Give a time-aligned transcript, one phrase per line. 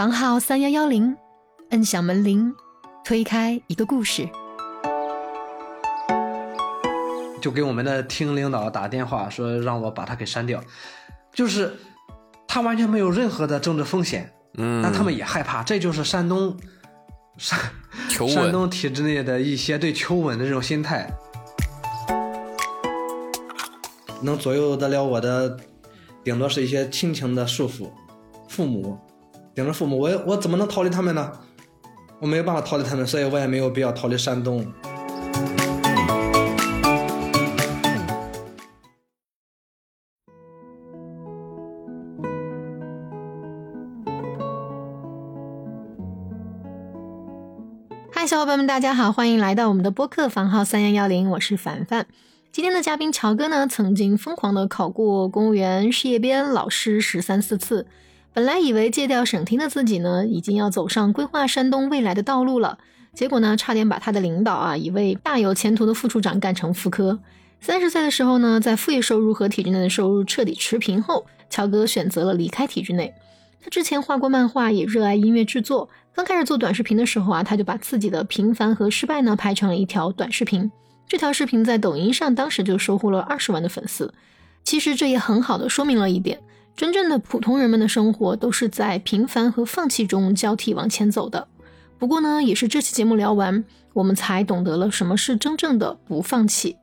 [0.00, 1.14] 房号三幺幺零，
[1.72, 2.54] 摁响门铃，
[3.04, 4.26] 推开一个故事。
[7.38, 10.64] 就给我们的厅领导打电话说让我把他给删掉，
[11.34, 11.76] 就是
[12.48, 16.56] 他完全没有任何的政治风险，嗯，但他们也害怕，这就是山东
[17.36, 17.60] 山
[18.26, 21.12] 山东体制内的一些对求稳的这种心态，
[24.22, 25.60] 能左右得了我的，
[26.24, 27.90] 顶多是一些亲情的束缚，
[28.48, 28.98] 父母，
[29.60, 31.30] 顶着父母，我我怎么能逃离他们呢？
[32.18, 34.64] 我没有办法逃离他们，所以我也没有必要逃离山东。
[48.10, 52.06] 嗨，小伙伴们，大家好，欢迎来到我们的播客房号三幺幺零，我是凡凡。
[52.50, 57.86] 今天的嘉宾乔哥呢，曾经疯狂的考过公务员、事业编、老师十三四次。
[58.40, 62.78] 本来以为戒掉省厅的自己呢，已经要走上规划山东未来的道路了，
[63.12, 67.18] 结果呢，差点把他的领导啊，一位大有前途的副处长干成副科。
[67.60, 73.12] 三十岁的时候呢，在副业收入和体制内的收入彻底持平后，乔哥选择了离开体制内。
[73.62, 75.90] 他之前画过漫画，也热爱音乐制作。
[76.14, 80.72] 刚开始做短视频的时候啊，他就把自己的平凡和失败呢拍成了一条短视频。
[81.06, 84.14] 这条视频在抖音上当时就收获了二十万的粉丝。
[84.64, 86.40] 其实这也很好的说明了一点：
[86.80, 91.46] 真正的普通人们的生活都是在平凡和放弃中交替往前走的。
[91.98, 96.78] 不过呢，也是这期节目聊完，我们才懂得了什么是真正的不放弃。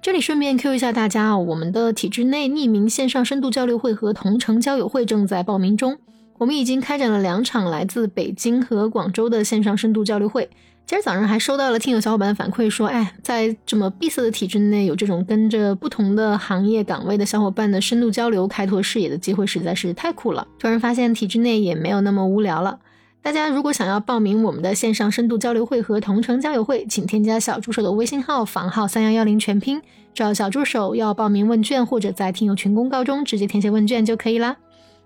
[0.00, 5.98] 这里顺便 Q 一下大家啊，我们的体制内匿名线上深度交流会和同城交友会正在报名中。
[6.38, 10.48] 我们已经开展了两场来自北京和广州的线上深度交流会。
[10.84, 20.46] 今儿早上还收到了听友小伙伴的反馈，说，哎，在这么闭塞的体制内，有这种跟着不同的行业岗位的小伙伴的深度交流、开拓视野的机会，实在是太酷了。
[20.58, 22.78] 突然发现体制内也没有那么无聊了。
[23.22, 29.80] 大家如果想要报名我们的线上深度交流会和同城交友会，请添加小助手的微信号房号三幺幺零全拼，
[30.12, 34.56] 找小助手要报名问卷，或者在听友群公告中直接填写问卷就可以啦。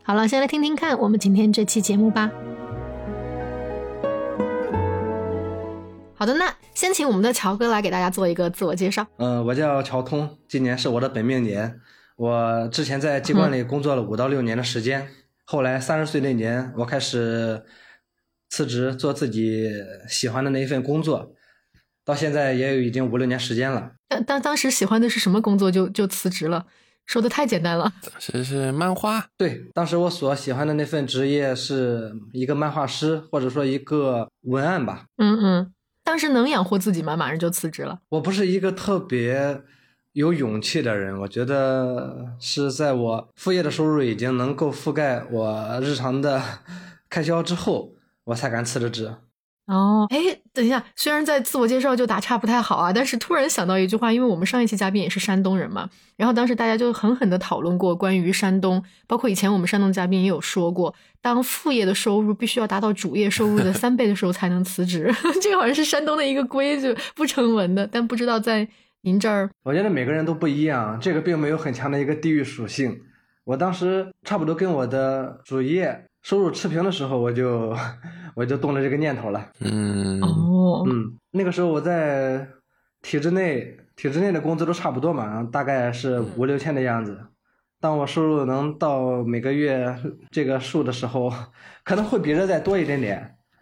[0.02, 2.30] 好了，先来听听看我们今天这期节目吧。
[6.18, 9.06] 好的，那先请我们的乔哥来给大家做一个自我介绍。
[9.18, 11.78] 嗯，我叫乔通，今年是我的本命年。
[12.16, 15.06] 我之前在机关里工作了五到六年的时间，
[15.44, 17.62] 后来三十岁那年，我开始
[18.48, 19.70] 辞职做自己
[20.08, 21.34] 喜欢的那一份工作，
[22.02, 23.92] 到现在也有已经五六年时间了。
[24.08, 26.64] 当当当时喜欢的是什么工作就就辞职了？
[27.04, 27.92] 说的太简单了。
[28.18, 35.04] 这是漫画，对，当时我所喜欢的那份职业是一个漫画师，或者说一个文案吧。
[35.18, 35.72] 嗯嗯，
[36.06, 37.16] 当时能养活自己吗？
[37.16, 37.98] 马上就辞职了。
[38.10, 39.60] 我不是一个特别
[40.12, 46.40] 有勇气的人，我觉得是在我副业的收入已经能够覆盖我日常的
[47.10, 47.90] 开销之后，
[48.22, 49.12] 我才敢辞了职。
[49.66, 50.18] 哦，哎，
[50.52, 65.12] 等一下，虽然在自我介绍就打岔不太好啊，但是突然想到一句话，因为我们上一期嘉宾也是山东人嘛，然后当时大家就狠狠的讨论过关于山东，包括以前我们山东嘉宾也有说过，当副业的收入必须要达到主业收入的三倍的时候才能辞职，
[65.42, 68.68] 这个好像是山东的一个规矩，不成文的，但不知道在
[69.02, 73.00] 您这儿，我觉得每个人都不一样，这个并没有很强的一个地域属性。
[73.44, 77.72] 我当时差不多跟我的主业收入持平的时候，我就
[78.34, 79.48] 我就动了这个念头了。
[79.60, 82.48] 嗯，哦，嗯，那个时候我在
[83.00, 87.16] 体制内，体制内的工资都差不多嘛，大概是五六千的样子。
[87.80, 89.96] 当我收入能到每个月
[90.32, 91.32] 这个数的时候，
[91.84, 93.18] 可能会比这再多一点点，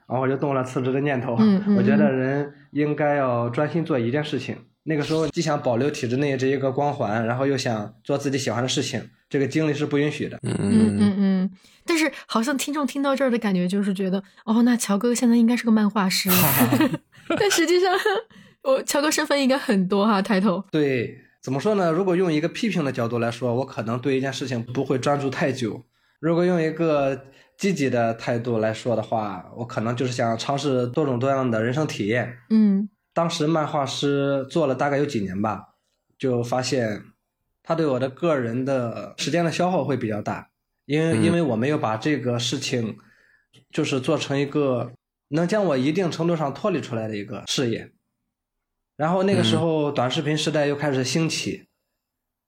[0.08, 1.36] 然后我就动了辞职的念头。
[1.38, 4.56] 嗯嗯我觉得人应该要专心做一件事情。
[4.84, 10.38] 那个时候既想保留体制内这一个光环，然后又想做自己喜欢的事情，这个精力是不允许的。
[10.42, 11.50] 嗯嗯嗯，
[11.86, 16.28] 但是好像听众听到这儿的感觉就是觉得，哦，那乔哥现在应该是个漫画师，
[17.38, 17.90] 但实际上
[18.62, 20.62] 我乔哥身份应该很多哈，抬头。
[20.70, 21.90] 对，怎么说呢？
[21.90, 25.82] 如果用一个批评的角度来说，我可能对一件事情不会专注太久；
[26.20, 27.18] 如果用一个
[27.56, 32.36] 积极的态度来说的话，我可能就是想尝试多种多样的人生体验。
[32.50, 35.76] 嗯当时漫画师做了大概有几年吧，
[36.18, 37.02] 就发现
[37.62, 40.50] 他对我的个人的时间的消耗会比较大，
[40.84, 42.98] 因为、因为我没有把这个事情
[43.70, 44.92] 就是做成一个
[45.28, 47.92] 能将我一定程度上脱离出来的一个事业。
[48.96, 51.68] 然后那个时候短视频时代又开始兴起，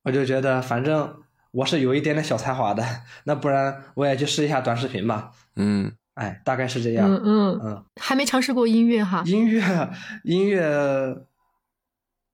[0.02, 2.84] 我就觉得反正我是有一点点小才华的，
[3.24, 5.32] 那不然我也去试一下短视频吧。
[5.56, 7.06] 嗯，哎，大概是这样。
[7.08, 9.22] 嗯嗯，嗯，还没尝试过音乐哈。
[9.26, 9.62] 音乐
[10.24, 11.26] 音乐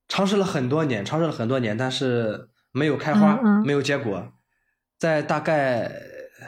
[0.07, 4.33] 尝试了很多年，尝试了很多年，但是没有开花，嗯嗯没有结果。
[5.01, 5.91] 在大概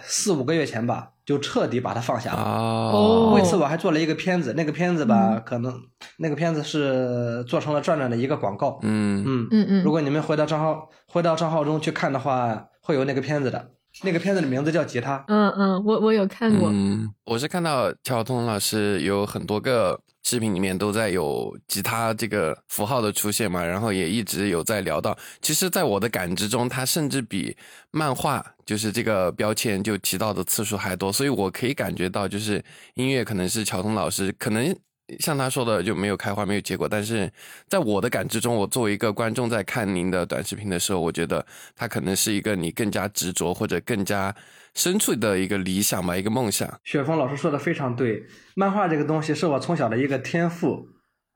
[0.02, 2.40] 四五个月前吧，就彻底把它放下了。
[2.40, 5.75] 哦，为此我还做了一个片子，那个片子吧，可能
[6.19, 8.78] 那个片子是做成了转转的一个广告。
[8.82, 13.73] 嗯嗯嗯嗯如果你们回到账号回到账号中去看的话，会有那个片子的。
[14.02, 15.19] 那个片子的名字叫《吉他》。
[15.29, 25.17] 嗯嗯，我我有看过，嗯，我是看到乔通老师有很多个视频里面都在有吉他这个符号的出现嘛，然后也一直有在聊到。
[25.41, 27.56] 其实，在我的感知中，它甚至比
[27.91, 32.62] 漫画就是这个标签就提到的次数还多，所以我可以感觉到，就是
[32.94, 34.76] 音乐可能是乔通老师可能。
[35.18, 37.30] 像他说的就没有开花没有结果，但是
[37.68, 41.44] 在我的感知中，我作为一个观众在看您的短视频的时候，我觉得
[41.76, 44.34] 它可能是一个你更加执着或者更加
[44.74, 46.80] 深处的一个理想吧，一个梦想。
[46.84, 48.24] 雪峰老师说的非常对，
[48.56, 50.88] 漫画这个东西是我从小的一个天赋，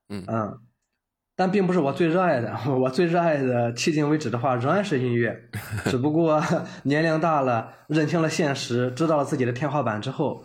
[0.09, 0.59] 嗯嗯，
[1.37, 2.57] 但并不是我最热爱的。
[2.81, 5.39] 我最热爱的，迄今为止的话，仍然是音乐。
[5.85, 6.43] 只不过
[6.85, 10.43] 年龄大了，认清了现实，知道了自己的天花板之后，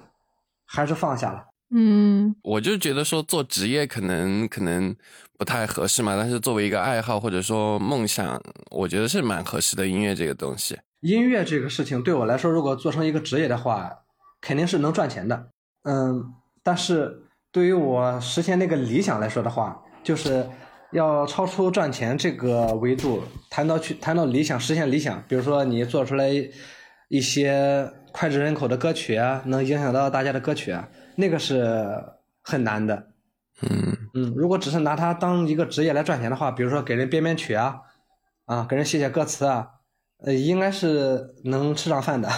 [0.65, 1.52] 还是放下了。
[1.75, 4.95] 嗯我就觉得说做职业可能可能
[5.37, 8.39] 不太合适嘛，但是作为一个爱好或者说梦想，
[8.69, 9.87] 我觉得是蛮合适的。
[9.87, 13.91] 音乐这个东西，音乐这个事情对我来说，如果做成一个职业的话，
[14.39, 15.47] 肯定是能赚钱的。
[15.83, 16.23] 嗯，
[16.61, 20.47] 但是对于我实现那个理想来说的话，就是
[20.91, 26.29] 要超出赚钱这个维度，谈到去谈到理想，实现理想，比如说你做出来
[27.09, 32.03] 一些脍炙人口的歌曲啊，能影响到大家的歌曲啊，那个是
[32.41, 33.07] 很难的。
[33.61, 37.81] 嗯嗯，如果只是拿它当一个职业来赚钱的话，比如说给人编编曲啊，
[38.45, 39.67] 啊，给人写写歌词啊，
[40.25, 42.29] 呃，应该是能吃上饭的。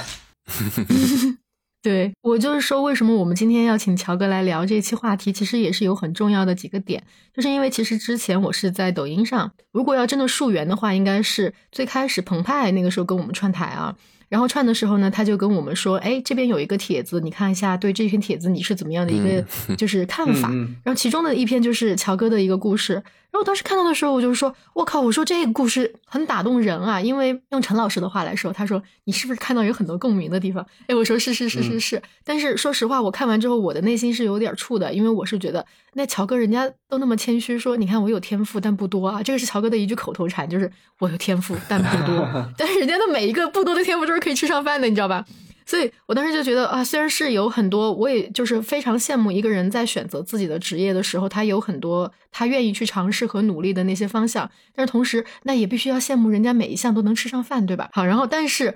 [1.82, 13.96] 对我就是说，为什么我们今天要请乔哥来聊这期话题，其实也是有很重要的几个点，就是因为其实之前我是在抖音上，如果要真的溯源的话，应该是最开始澎湃那个时候跟我们串台啊，
[14.36, 19.42] 然后串的时候呢，他就跟我们说，哎，这边有一个帖子，你看一下，对这篇帖子你是怎么样的一个
[19.78, 20.50] 就是看法，
[20.84, 23.02] 然后其中的一篇就是乔哥的一个故事，
[23.36, 30.66] 然后我当时看到的时候，我就是说，我靠，我说这个故事很打动人啊，因为用陈老师的话来说，他说你是不是看到有很多共鸣的地方？
[30.88, 35.66] 哎，我说是是是是是，但是说实话，我看完之后，我的内心是有点怵的，因为我是觉得
[35.96, 42.26] 那乔哥人家都那么谦虚说，你看我有天赋，但不多啊，这个是乔哥的一句口头禅，就是我有天赋，但不多，
[42.58, 45.26] 但是人家的每一个不多的天赋都是可以吃上饭的，你知道吧？
[45.66, 57.90] 所以我当时就觉得啊，虽然是有很多，我也就是非常羡慕一个人在选择自己的职业的时候，他有很多他愿意去尝试和努力的那些方向，但是同时那也必须要羡慕人家每一项都能吃上饭，对吧？
[57.94, 58.76] 好，然后但是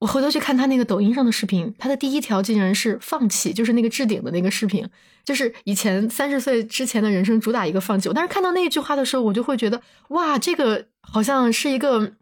[0.00, 4.86] 我回头去看他那个抖音上的视频，他的第一条竟然是放弃，就是那个置顶的那个视频，
[5.24, 8.08] 就是以前三十岁之前的人生主打一个放弃。
[8.08, 12.12] 我当时看到那句话的时候，我就会觉得哇，这个好像是一个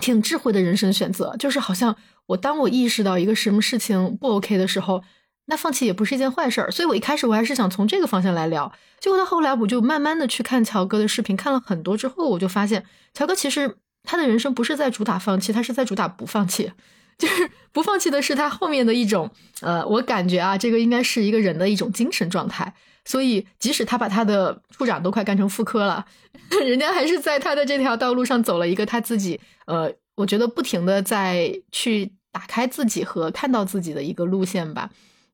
[0.00, 1.94] 挺智慧的人生选择，就是好像
[2.30, 5.02] 我当我意识到一个什么事情不 OK 的时候，
[5.46, 6.70] 那放弃也不是一件坏事儿。
[6.70, 12.84] 所以我一开始我还是想从这个方向来聊，结果到后来我就慢慢的去看乔哥的视频，看了很多之后，我就发现
[13.14, 16.72] 乔哥其实他的人生不是在主打放弃，他是在主打不放弃。
[17.20, 19.30] 就是不放弃的是他后面的一种，
[19.60, 22.72] 呃，我感觉啊，这个应该是一个人的一种精神状态。
[23.04, 26.06] 所以，即使他把他的处长都快干成副科了，
[26.64, 34.90] 人家还是在他的这条道路上走了一个他自己，呃，我觉得不停的在去打开自己和看到自己的一个路线吧。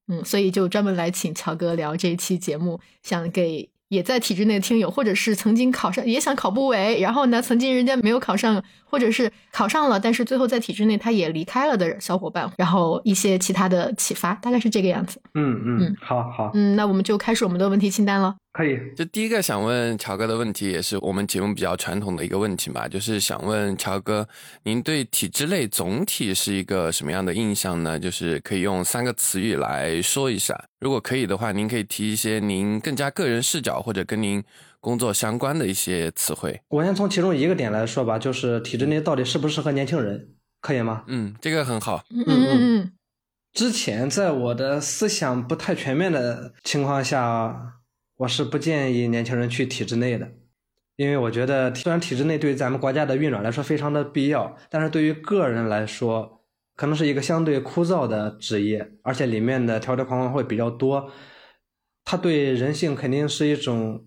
[0.08, 15.20] 嗯，所以就专门来请乔哥聊这一期节目，想给也在体制内的听友，或者是曾经考上也想考部委，然后呢，曾经人家没有考上，或者是考上了，但是最后在体制内他也离开了的小伙伴，然后一些其他的启发，大概是这个样子。
[15.34, 18.36] 嗯嗯嗯，好好，嗯，那我们就开始我们的问题清单了。
[18.56, 18.78] 可以。
[18.96, 24.26] 就第一个想问乔哥的问题，也是我们节目比较传统的一个问题吧，就是想问乔哥，
[24.62, 27.98] 您对体制内总体是一个什么样的印象呢？
[28.00, 30.58] 就是可以用三个词语来说一下。
[30.80, 34.42] 如果可以的话，您可以提一些您更加个人视角或者跟您
[34.80, 36.58] 工作相关的一些词汇。
[36.68, 40.28] 我先从其中一个点来说吧，就是体制内到底适不适合年轻人，
[40.62, 41.04] 可以吗？
[41.08, 42.04] 嗯，这个很好。
[42.10, 42.92] 嗯嗯嗯嗯
[43.52, 47.75] 之前在我的思想不太全面的情况下，
[48.16, 50.30] 我是不建议年轻人去体制内的，
[50.96, 56.42] 因为我觉得虽然体制内对咱们国家的运转来说非常的必要，但是对于个人来说，
[56.74, 61.10] 可能是一个相对枯燥的职业，而且里面的条条框框会比较多，
[62.04, 64.04] 它对人性肯定是一种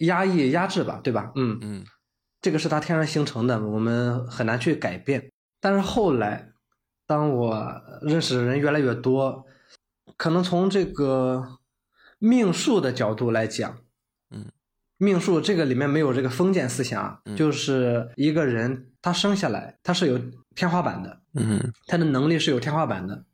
[0.00, 1.32] 压抑、压制吧，对吧？
[1.34, 1.84] 嗯嗯
[2.40, 5.30] 这个是它天然形成的，我们很难去改变。
[5.60, 6.50] 但是后来，
[7.04, 9.44] 当我认识的人越来越多，
[10.16, 11.57] 可能从这个
[12.18, 13.78] 命数的角度来讲，
[14.30, 14.46] 嗯，
[14.96, 20.18] 命数这个里面没有这个封建思想啊，嗯就是一个人他生下来他是有
[20.54, 23.24] 天花板的，嗯他的能力是有天花板的。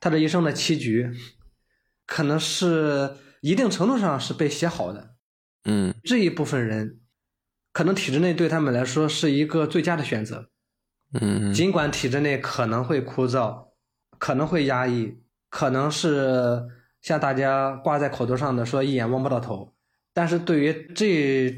[0.00, 1.10] 他的一生的棋局，
[2.04, 5.14] 可能是一定程度上是被写好的。
[5.64, 7.00] 嗯这一部分人，
[7.72, 10.50] 可能体制内对他们来说是一个最佳的选择。
[11.18, 13.68] 嗯尽管体制内可能会枯燥，
[14.18, 15.16] 可能会压抑，
[15.48, 16.66] 可能是
[17.04, 19.74] 像大家挂在口头上的说一眼望不到头，
[20.14, 21.54] 但是对于这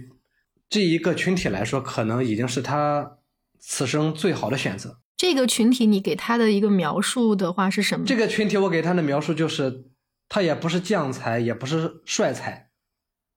[0.69, 3.19] 这一个群体来说，可能已经是他
[3.61, 4.99] 此生最好的选择。
[5.17, 8.05] 这个群体你给他的一个描述的话是什么？
[8.05, 9.85] 这个群体我给他的描述就是，
[10.29, 12.71] 他也不是将才，也不是帅才，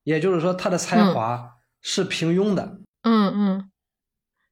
[0.03, 2.79] 也就是说他的才华是平庸的。
[3.03, 3.71] 嗯嗯，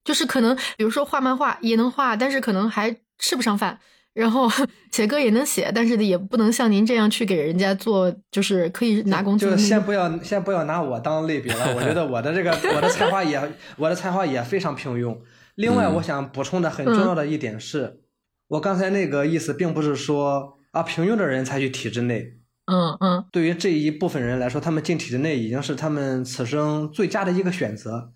[0.04, 3.80] 就是可能比如说画漫画也能画，但是可能还吃不上饭。
[4.18, 4.50] 然后
[4.92, 9.56] 写歌也能写，但是也不能像您这样去给人家做，就是可以拿工资就。
[9.56, 13.40] 先不要先不要拿我当类比了，我觉得我的这个我的才华也
[13.78, 15.16] 我的才华也非常平庸。
[15.54, 18.02] 另外，嗯我想补充的很重要的一点是，
[18.48, 22.34] 我刚才那个意思并不是说啊平庸的人才去体制内，
[22.66, 28.14] 嗯嗯对于这一部分人来说，他们进体制内已经是他们此生最佳的一个选择，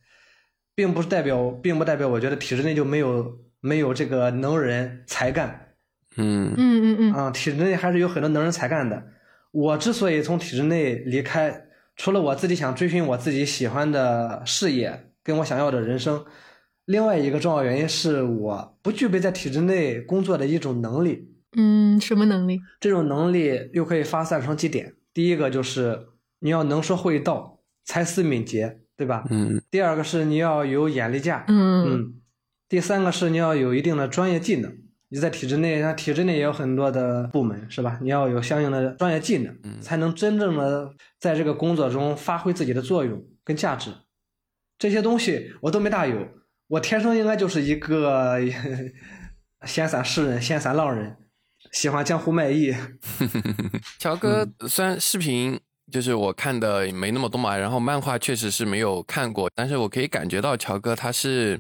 [0.73, 5.70] 并不是代表，并不代表我觉得体制内就没有没有这个能人才干
[6.21, 9.03] 嗯嗯嗯嗯啊、体制内还是有很多能人才干的。
[9.51, 16.23] 我之所以从体制内离开，除了我自己想追寻我自己喜欢的事业跟我想要的人生，
[16.85, 21.27] 另外一个重要原因是我不具备在体制内工作的一种能力。
[21.57, 22.61] 嗯，什么能力？
[22.79, 24.93] 这种能力又可以发散成几点。
[25.13, 26.07] 第一个就是
[26.39, 29.25] 你要能说会道，才思敏捷，对吧？
[29.29, 32.13] 嗯第二个是你要有眼力价，嗯嗯。
[32.69, 34.73] 第三个是你要有一定的专业技能。
[35.13, 37.99] 你在体制内，那体制内也有很多的部门，是吧？
[38.01, 40.89] 你要有相应的专业技能，嗯才能真正的
[41.19, 43.91] 在这个工作中发挥自己的作用跟价值。
[44.79, 46.15] 这些东西我都没大有，
[46.69, 48.39] 我天生应该就是一个
[49.65, 51.17] 闲散诗人、闲散浪人，
[51.73, 52.73] 喜欢江湖卖艺。
[53.99, 55.59] 乔哥虽然视频
[55.91, 61.59] 就是我看的没那么多嘛，然后漫画确实是没有看过，但是我可以感觉到乔哥他是，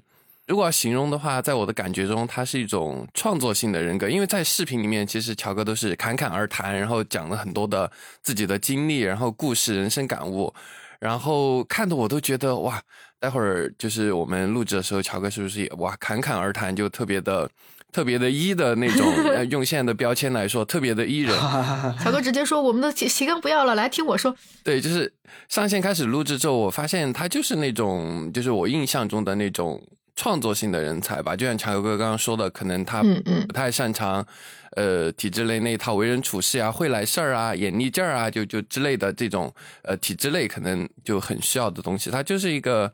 [0.51, 7.89] 如果要形容的话，在我的感觉中，他是一种创作性的人格，因为在视频里面，其实乔哥都是侃侃而谈，然后讲了很多的
[8.21, 10.53] 自己的经历，然后故事、人生感悟，
[10.99, 12.81] 然后看的我都觉得哇，
[13.17, 17.49] 待会儿就是我们录制的时候，乔哥是不是也哇侃侃而谈，就特别的。
[17.93, 19.05] 特别的一的那种，
[19.35, 21.37] 呃用现在的标签来说，特别的伊人，
[22.01, 24.33] 乔哥直接说我们的提提纲不要了，来听我说。
[24.63, 25.11] 对，就是
[25.49, 31.35] 上线开始录制之后，我发现他就是那种，就是我印象中的那种创作性的人才吧。
[31.35, 33.03] 就像强哥刚刚说的，可能他
[33.47, 34.25] 不太擅长，
[34.71, 39.53] 呃，体制内那一套为人处事啊、会来事儿啊、眼力劲儿啊，就就之类的这种，
[39.83, 42.09] 呃，体制内可能就很需要的东西。
[42.09, 42.91] 他就是一个，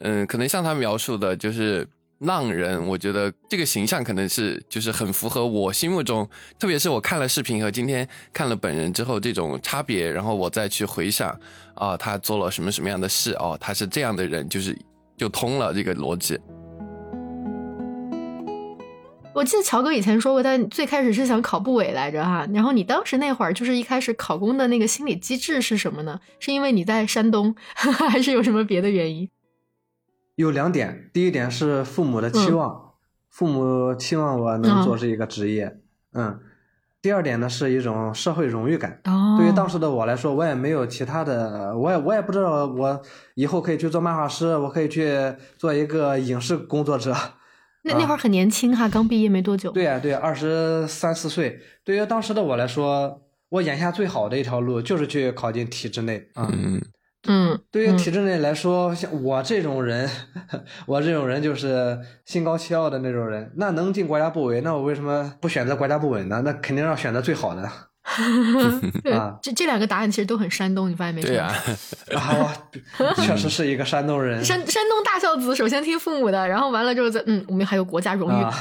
[0.00, 1.88] 嗯、可能像他描述的，就是。
[2.20, 6.26] 浪人，我觉得这个形象可能是就是很符合我心目中，
[6.58, 11.38] 特别是我看了视频和今天看了本人之后这种差别，然后我再去回想
[11.74, 14.74] 啊，他做了什么什么样的事哦，他是这样的人，就是
[15.16, 16.38] 就通了这个逻辑。
[19.34, 22.46] 我记得乔哥以前说过，他最开始是想考部委来着哈。
[22.52, 26.20] 然后你当时那会儿就是一开始考公的那个心理机制是什么呢？
[26.38, 29.28] 是因为你在山东， 还是有什么别的原因？
[30.36, 32.92] 有两点，第一点是父母的期望，
[33.28, 35.80] 父母期望我能做这一个职业，
[36.12, 36.38] 嗯。
[37.04, 38.98] 第二点呢是一种社会荣誉感。
[39.04, 43.02] 哦，对于当时的我来说，我也没有其他的，我也我也不知道我
[43.34, 45.14] 以后可以去做漫画师，我可以去
[45.58, 47.14] 做一个影视工作者。
[47.82, 49.70] 那那会儿很年轻哈，刚毕业没多久。
[49.72, 51.60] 对呀、对呀、二十三四岁。
[51.84, 53.20] 对于当时的我来说，
[53.50, 56.48] 我眼下最好的一条路就是去考进体制内啊。
[56.50, 56.82] 嗯嗯，
[57.70, 60.08] 对于嗯体制内来说，像我这种人，
[60.86, 63.50] 我这种人就是心高气傲的那种人。
[63.56, 66.42] 那能进国家部委，那我为什么不选择国家部委呢？
[66.44, 67.68] 那肯定要选择最好的
[69.02, 71.22] 对啊这这两个答案其实都很山东，你发现没？
[71.22, 71.50] 对啊、
[72.14, 72.54] 啊！
[72.98, 78.42] 我 确实是一个山东人山山东大孝子首先听父母的，然后完了之后再嗯，我们还有国家荣誉。
[78.42, 78.52] 啊。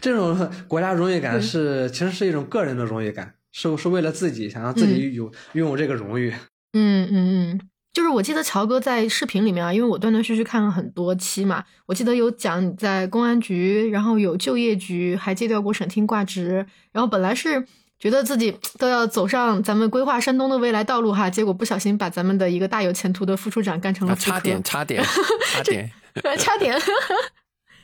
[0.00, 5.24] 这种国家荣誉感是其实是一种个人的荣誉感，是是为了自己想让自己有
[5.54, 6.32] 拥有这个荣誉。
[6.74, 7.14] 嗯嗯
[7.50, 7.60] 嗯，
[7.92, 17.66] 就是我记得乔哥在视频里面啊，因为我断断续续看了很多期嘛，我记得有讲你在公安局，然后有就业局，还借调过省厅挂职，然后本来是
[17.98, 25.04] 觉得自己都要走上咱们规划山东的未来道路哈，结果不小心把咱们的一个大有前途的副处长干成了啊，差点，差点，
[25.52, 25.90] 差点。
[26.38, 26.78] 差点，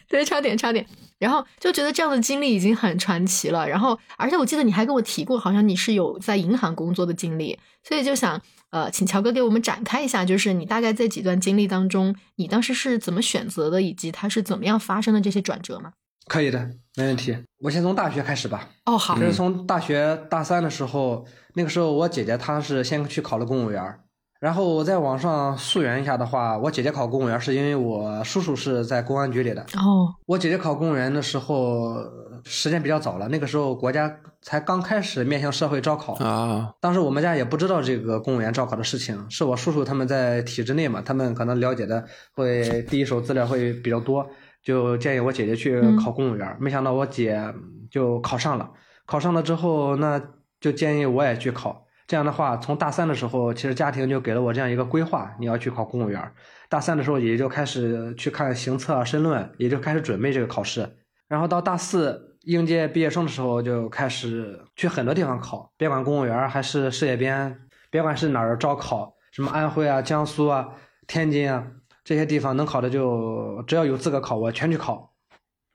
[0.07, 0.85] 对，差点，差点。
[1.19, 3.67] 然后就觉得这样的经历已经很传奇了。
[3.67, 8.39] 然后，而且我记得你还跟我提过，好像你是有在银行工作的经历，所以就想
[8.71, 15.93] 呃，请乔哥给我们展开一下，就是你大概在几段经历当中，你当时是怎么选择的，以及它是怎么样发生的这些转折吗？
[16.27, 17.35] 可以的，没问题。
[17.61, 18.69] 我先从大学开始吧。
[18.85, 24.01] 哦，好就，是从大学大三的时候，那个时候我姐姐她是先去考了公务员儿，
[24.41, 29.63] 然后我在网上溯源一下的话，我姐姐考公务员是因为我叔叔是在公安局里的。
[29.75, 31.97] 哦，我姐姐考公务员的时候
[32.45, 34.09] 时间比较早了，那个时候国家
[34.41, 36.15] 才刚开始面向社会招考。
[36.25, 42.05] 啊，当时我们家也不知道这个公务员招考的事情，是我叔叔他们在体制内嘛，他们可能了解的
[42.35, 44.25] 会第一手资料会比较多，
[44.63, 46.57] 就建议我姐姐去考公务员。
[46.61, 47.43] 没想到我姐
[47.91, 48.71] 就考上了，
[49.05, 50.23] 考上了之后，那
[50.61, 51.88] 就建议我也去考。
[52.09, 56.33] 这样的话，从大三的时候，其实家庭就给了我这样一个规划，你要去考公务员。
[56.71, 60.89] 大三的时候也就开始去看行测啊、申论，也就开始准备这个考试。
[61.29, 67.55] 然后到大四应届毕业生的时候，就开始去很多地方考，别管公务员还是事业编，
[67.91, 70.67] 别管是哪儿招考，什么安徽啊、江苏啊、
[71.07, 71.67] 天津啊
[72.05, 75.13] 这些地方能考的就只要有资格考，我全去考。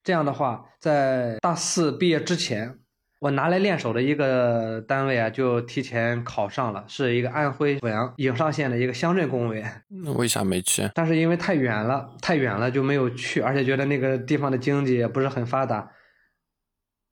[0.03, 2.79] 这样的话，在大四毕业之前，
[3.23, 9.81] 我拿来练手的一个单位啊，就提前考上了，是一个安徽阜阳颍上县的一个乡镇公务员。
[9.87, 10.89] 那为啥没去？
[10.93, 15.89] 但是因为太远了，太远了就没有去，而且觉得那个地方的经济也不是很发达，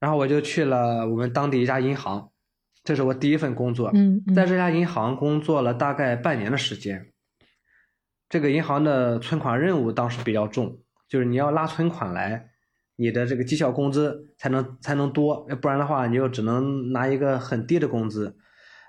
[0.01, 2.29] 然后我就去了我们当地一家银行，
[2.83, 3.89] 这是我第一份工作。
[3.93, 7.07] 嗯，嗯在这家银行工作了大概半年的时间。
[8.27, 12.49] 这个银行的存款任务当时比较重，就是你要拉存款来，
[13.01, 18.35] 你的这个绩效工资才能才能多，不然的话你就只能拿一个很低的工资。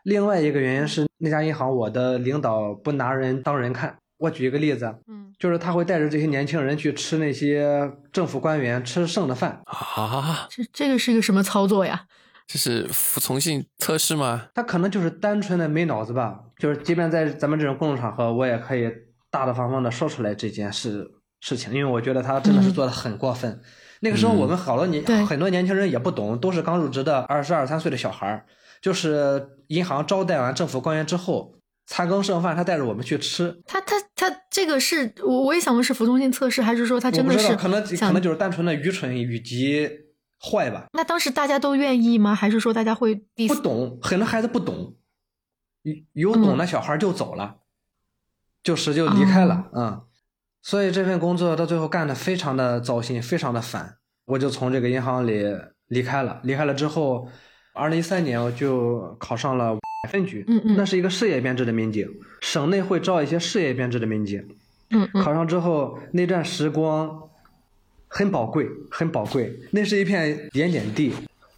[0.05, 3.97] 另外一个原因是那家银行我的领导不拿人当人看。
[4.19, 12.07] 我举一个例子，嗯，就是他会带着这些年轻人去吃那些政府官员吃剩的饭，啊，这这个是一个什么操作呀？
[12.47, 14.49] 这是服从性测试吗？
[14.55, 18.93] 他可能就是单纯的没脑子吧，就是即便在咱们这种公众场合，我也可以
[19.29, 23.61] 大大方方的说出来这件事事情，因为我觉得他真的是做的很过分。
[24.05, 28.45] 那个时候我们好多年、对很多年轻人也不懂，都是刚入职的二十二三岁的小孩儿，
[28.81, 31.55] 就是银行招待完政府官员之后，
[31.87, 33.63] 残羹剩饭，他带着我们去吃。
[33.65, 39.89] 他他他这个是我我也想问是服从性测试，还是说他真的是可能可能就是单纯的愚蠢以及
[40.41, 40.87] 坏吧。
[40.93, 42.35] 那当时大家都愿意吗？
[42.35, 44.97] 还是说大家会第不懂，很多孩子不懂，
[45.85, 47.59] 有有懂的小孩就走了，
[48.65, 50.03] 就是就离开了，嗯，
[50.63, 53.97] 所以这份工作到最后干的非常的糟心，非常的烦，
[54.27, 55.45] 我就从这个银行里
[55.89, 56.41] 离开了。
[56.45, 57.29] 离开了之后，
[57.75, 59.77] 二零一三年我就考上了
[60.11, 62.09] 分局，嗯嗯那是一个事业编制的民警，
[62.41, 64.41] 省内会招一些事业编制的民警，
[64.91, 67.21] 嗯嗯考上之后那段时光
[68.07, 69.53] 很宝贵，很宝贵。
[69.73, 71.13] 那是一片盐碱地，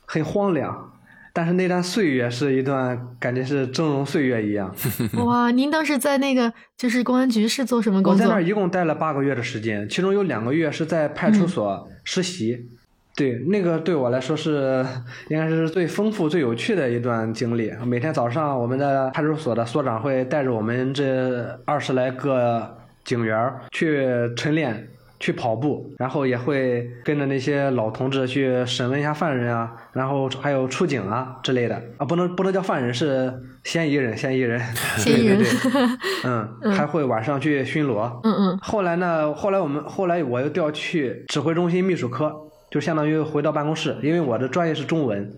[0.07, 0.94] 很荒凉，
[1.37, 4.73] 但是那段岁月是一段感觉是峥嵘岁月一样。
[5.27, 8.43] 哇，您当时在那个就是公安局是做什么工作我在那儿？
[8.43, 12.69] 一共待了八个月的时间，其中有两个月是在派出所实习。
[13.17, 14.85] 对，那个对我来说是
[15.29, 17.73] 应该是最丰富、最有趣的一段经历。
[17.85, 24.89] 每天早上，我们的派出所的所长会带着我们这二十来个警员儿去晨练、
[25.25, 33.33] 去跑步，然后也会跟着那些老同志去审问一下犯人啊，然后还有出警啊之类的啊，不能不能叫犯人，是
[33.63, 34.61] 嫌疑人，嫌疑人，
[34.99, 35.99] 嫌疑人对对对
[36.63, 38.21] 嗯，还会晚上去巡逻。
[38.23, 39.33] 嗯嗯后来呢？
[39.33, 42.31] 后来我们后来我又调去指挥中心秘书科，
[42.71, 45.33] 就相当于回到办公室，因为我的专业是中文，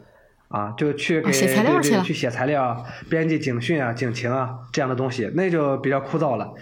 [0.48, 6.52] 啊，就去给、哦写材料去了对对去写材料、编辑警讯啊、警情啊这样的东西，那就比较枯燥了。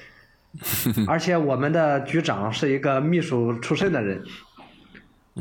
[1.07, 4.23] 而且我们的局长是一个秘书出身的人，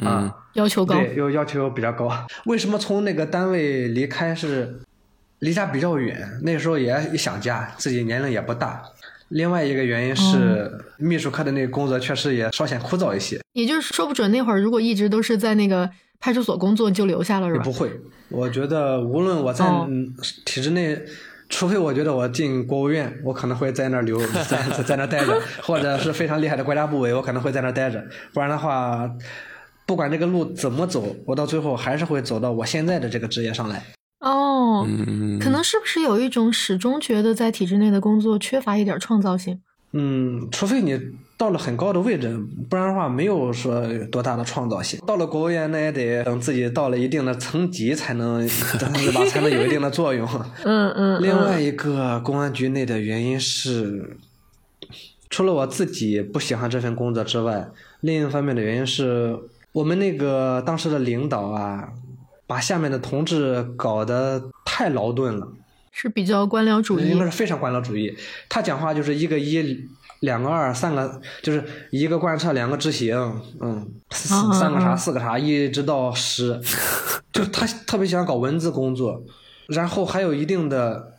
[0.02, 0.96] 啊，要求高。
[0.96, 2.12] 对，又要求比较高。
[2.46, 4.80] 为什么从那个单位离开是
[5.40, 6.40] 离家比较远？
[6.42, 8.82] 那时候也想家，自己年龄也不大。
[9.30, 13.40] 另外一个原因是，秘书科的那个工作确实也稍显枯燥一些。
[13.54, 17.72] 也就是说不准那会儿如果一直都是在那个派出所工作，就留下了是吧不？
[17.72, 17.90] 会，
[18.30, 19.66] 我觉得无论我在、
[20.46, 21.00] 体制内，
[21.56, 28.04] 除非我觉得我进国务院，我可能会在那儿留，在在在那儿待着， 或者是非常厉害的国家部委，我可能会在那儿待着。
[28.34, 29.08] 不然的话，
[29.86, 33.84] 不管这个路怎么走，我到最后还是会走到我现在的这个职业上来。
[34.20, 39.62] 哦，嗯，可能是不是有一种始终觉得在体制内的工作缺乏一点创造性？
[39.92, 41.00] 嗯，除非你
[41.44, 44.98] 到了很高的位置，不然的话没有说有多大的创造性。
[45.06, 48.40] 到了国务院，那也得等自己到了一定的层级才能，
[48.80, 49.26] 对吧？
[49.26, 50.26] 才能有一定的作用。
[50.64, 51.22] 嗯嗯。
[51.22, 54.16] 另嗯外一个公安局内的原因是，
[55.30, 57.68] 除了我自己不喜欢这份工作之外，
[58.00, 59.38] 另一方面的原因是
[59.74, 61.90] 我们那个当时的领导啊，
[62.48, 65.50] 把下面的同志搞得太劳顿了。
[65.92, 67.26] 是比较官僚主义应该。
[67.26, 68.16] 是非常官僚主义。
[68.48, 69.62] 他讲话就是一个一
[70.24, 73.16] 两个二三个，就是一个贯彻两个执行，
[73.60, 76.60] 嗯，三个查啊四个啥，一直到十，
[77.32, 79.22] 就他特别喜欢搞文字工作，
[79.68, 81.14] 然后还有一定的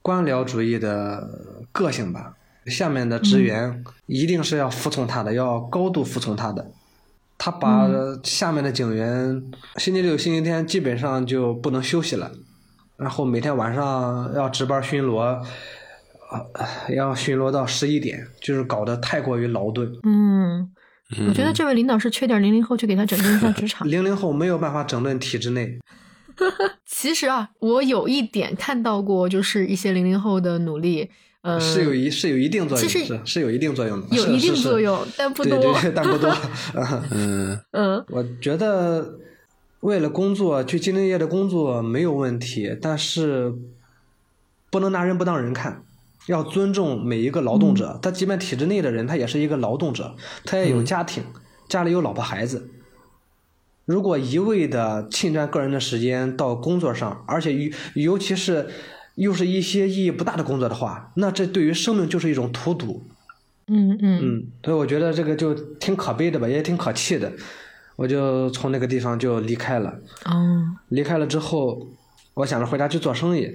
[0.00, 1.28] 官僚主义的
[1.72, 2.34] 个性吧。
[2.66, 6.70] 下面的职员一定是要服从他的，要高度服从他的。
[7.36, 7.86] 他把
[8.24, 9.42] 下面的警员
[9.76, 12.30] 星期六、星期天基本上就不能休息了，
[12.96, 15.40] 然后每天晚上要值班巡逻，啊，
[16.94, 19.90] 要巡逻到十一点，就是搞得太过于劳顿。
[20.02, 20.70] 嗯，
[21.26, 23.88] 我觉得嗯这位领导是缺点零零后去给他整顿一下职场。
[23.90, 25.78] 零零后没有办法整顿体制内，
[26.86, 31.08] 其实啊，我有一点看到过，就是一些零零后的努力，
[31.42, 35.58] 呃，是有一是有一定作用，其实是是有一定作用的，有一定作用，但不多。
[35.58, 36.30] 对对对，但不多。
[37.10, 39.18] 嗯嗯我觉得
[39.80, 43.54] 为了工作去兢兢业业的工作没有问题，但是
[44.70, 45.82] 不能拿人不当人看，
[46.28, 47.98] 要尊重每一个劳动者。
[48.00, 50.14] 他即便体制内的人，他也是一个劳动者，
[50.44, 51.24] 他也有家庭，
[51.68, 52.70] 家里有老婆孩子。
[53.84, 58.68] 如果一味的侵占个人的时间到工作上，而且尤尤其是
[59.14, 63.02] 又是一些意义不大的工作的话，那这对于生命就是一种荼毒。
[63.66, 67.32] 嗯嗯嗯，所以我觉得这个就挺可悲的吧，也挺可气的。
[67.96, 69.90] 我就从那个地方就离开了。
[70.24, 71.88] 哦，离开了之后，
[72.34, 73.50] 我想着回家去做生意，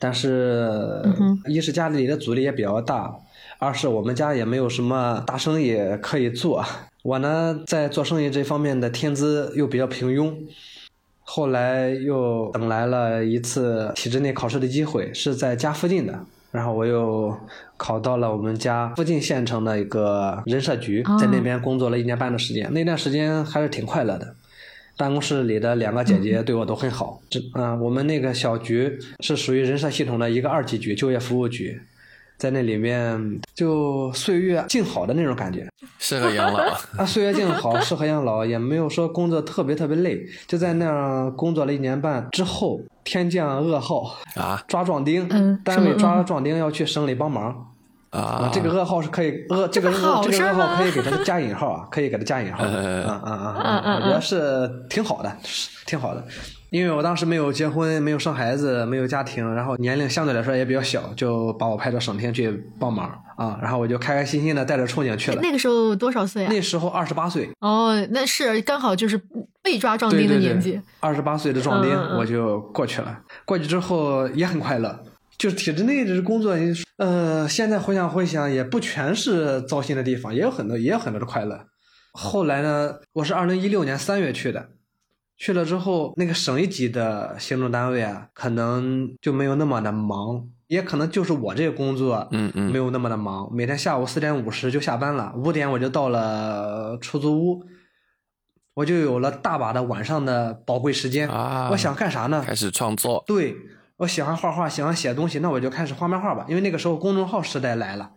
[0.00, 3.14] 但是嗯一是家里的阻力也比较大，
[3.58, 6.64] 二是我们家也没有什么大生意可以做。
[7.02, 10.34] 我呢，在做生意这方面的天资又比较平庸。
[11.22, 16.18] 后来又等来了一次体制内考试的机会，是在家附近的，
[16.50, 17.32] 然后我又
[17.76, 24.34] 考到了我们家附近县城的一个人社局，在那边工作了一年半的时间，那段时间还是挺快乐的。
[25.00, 27.18] 办公室里的两个姐姐对我都很好。
[27.30, 31.80] 这嗯、我们那个小局是属于人社系统的一个二级局，就业服务局，
[32.36, 35.66] 在那里面就岁月静好的那种感觉。
[35.98, 36.58] 适合养老。
[37.00, 47.69] 啊，岁月静好， 适合养老，也没有说工作特别特别累，就在那儿工作了一年半之后，天降噩耗，啊抓壮丁，嗯单位抓壮丁要去省里帮忙。
[48.10, 52.64] 啊啊，这个噩耗是可以噩，这个噩这个噩耗可以给它加引号啊，可以给它加引号。
[52.64, 56.24] 嗯啊啊啊嗯嗯我觉得是挺好的，是挺好的。
[56.70, 65.40] 因为我当时没有结婚，没有生孩子，没有家庭，然后年龄相对来说也比较小，就把我派到省厅去帮忙啊，然后我就开开心心的带着憧憬去了。
[65.42, 66.48] 那个时候多少岁啊？
[66.48, 69.20] 那时候二十八岁，哦，那是刚好就是
[69.64, 73.18] 被抓壮丁的年纪。，二十八岁的壮丁嗯嗯嗯我就过去了。
[73.44, 74.96] 过去之后也很快乐，
[75.40, 76.54] 就是体制内的工作，
[76.98, 81.64] 呃，现在回想回想，也不全是糟心的地方，也有很多也有很多的快乐。
[82.12, 84.68] 后来呢，我是二零一六年三月去的，
[85.38, 93.48] 去了之后，那个省一级的行政单位啊，可能就没有那么的忙，也可能就是我这个工作，嗯嗯没有那么的忙。
[93.50, 97.64] 每天下午四点五十就下班了，五点我就到了出租屋，
[98.74, 101.30] 我就有了大把的晚上的宝贵时间。
[101.30, 102.44] 啊我想干啥呢？
[102.46, 103.24] 开始创作。
[103.26, 103.56] 对
[104.00, 106.46] 我喜欢画画，喜欢写东西，那我就开始画漫画吧。
[106.48, 108.12] 因为那个时候公众号时代来了，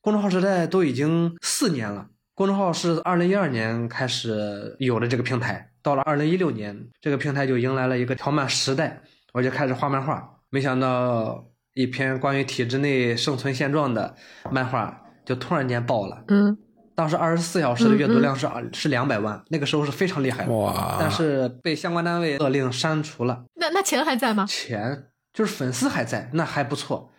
[0.00, 2.08] 公众号时代都已经四年了。
[2.34, 9.00] 公众号是二零一二年开始有的这个平台，到了二零一六年，这个平台就迎来了一个条漫时代，
[9.32, 10.28] 我就开始画漫画。
[10.50, 14.16] 没想到一篇关于体制内生存现状的
[14.50, 16.58] 漫画就突然间爆了，嗯，
[16.96, 20.52] 当时二十四小时的阅读量是二是两百万，那个时候是非常厉害的。
[20.52, 23.44] 哇但是被相关单位勒令删除了。
[23.54, 24.44] 那那钱还在吗？
[24.48, 27.10] 钱就是粉丝还在，那还不错。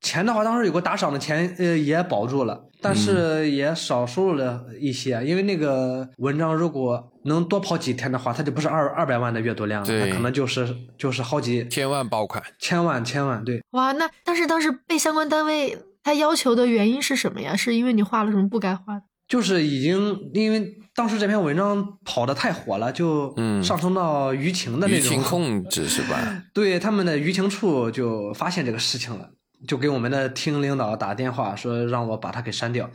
[0.00, 17.54] 钱的话，当时有个打赏的钱，呃，也保住了，但是也少收入了一些，因为那个文章如果能多跑几天的话，它就不是二二百万的阅读量了，它可能就是就是好几千万爆款，千万千万，对，哇，那但是当时被相关单位他要求的原因是什么呀？
[17.54, 19.02] 是因为你画了什么不该画的？
[19.28, 23.62] 就是已经因为当时这篇文章跑的太火了，就嗯。
[23.62, 26.18] 上升到舆情的那种舆情控制是吧？
[26.52, 29.30] 对他们的舆情处就发现这个事情了，
[29.68, 32.90] 就给我们的厅领导打电话说让我把它给删掉，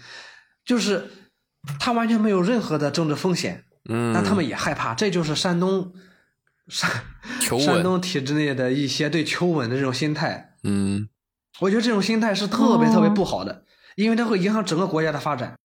[0.66, 1.10] 就是
[1.80, 5.94] 他完全没有任何的政治风险，嗯，但他们也害怕，这就是山东
[6.68, 6.92] 山，
[7.60, 11.08] 山东体制内的一些对求稳的这种心态，嗯。
[11.62, 13.64] 我觉得这种心态是特别特别哦不好的，
[13.96, 15.56] 因为它会影响整个国家的发展。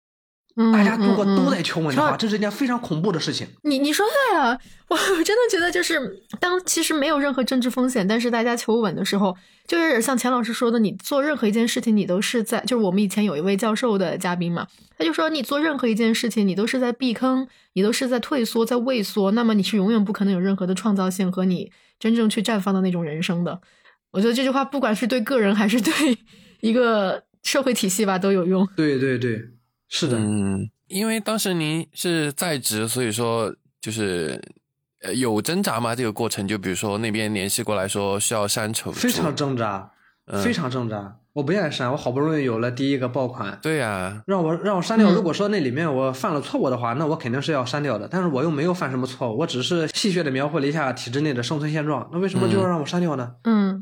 [0.56, 3.46] 嗯，大家如果嗯都在求稳的话，嗯这是一件非常恐怖的事情。
[3.62, 4.58] 你你说对了，
[4.88, 9.36] 我真的觉得就是当其实没有任何政治风险，但是大家求稳的时候，
[9.66, 14.66] 就是像钱老师说的，你做任何一件事情，你都是在就是我们以前有一位教授的嘉宾嘛，
[14.98, 23.60] 他就说你做任何一件事情，你都是在避坑，你都是在退缩，在畏缩，那么你是永远不可能有任何的创造性和你真正去绽放的那种人生的。
[24.10, 25.92] 我觉得这句话不管是对个人还是对
[26.60, 28.66] 一个社会体系吧都有用。
[28.76, 29.40] 对对对，
[29.90, 30.16] 是的。
[30.16, 34.40] 嗯，因为当时您是在职，所以说就是
[35.02, 35.94] 呃有挣扎吗？
[35.94, 39.90] 这个过程，就比如说那边联系过来说需要删除，非常挣扎，
[40.42, 41.16] 非常挣扎。
[41.32, 45.12] 我不愿意删，我好不容易有了第一个爆款，对呀，让我让我删掉。
[45.12, 48.08] 如果说那里面我犯了错误的话，那我肯定是要删掉的。
[48.10, 52.10] 但是我又没有犯什么错误，我只是戏谑的描绘了一下体制内的生存现状。
[52.12, 53.34] 那为什么就要让我删掉呢？
[53.44, 53.80] 嗯，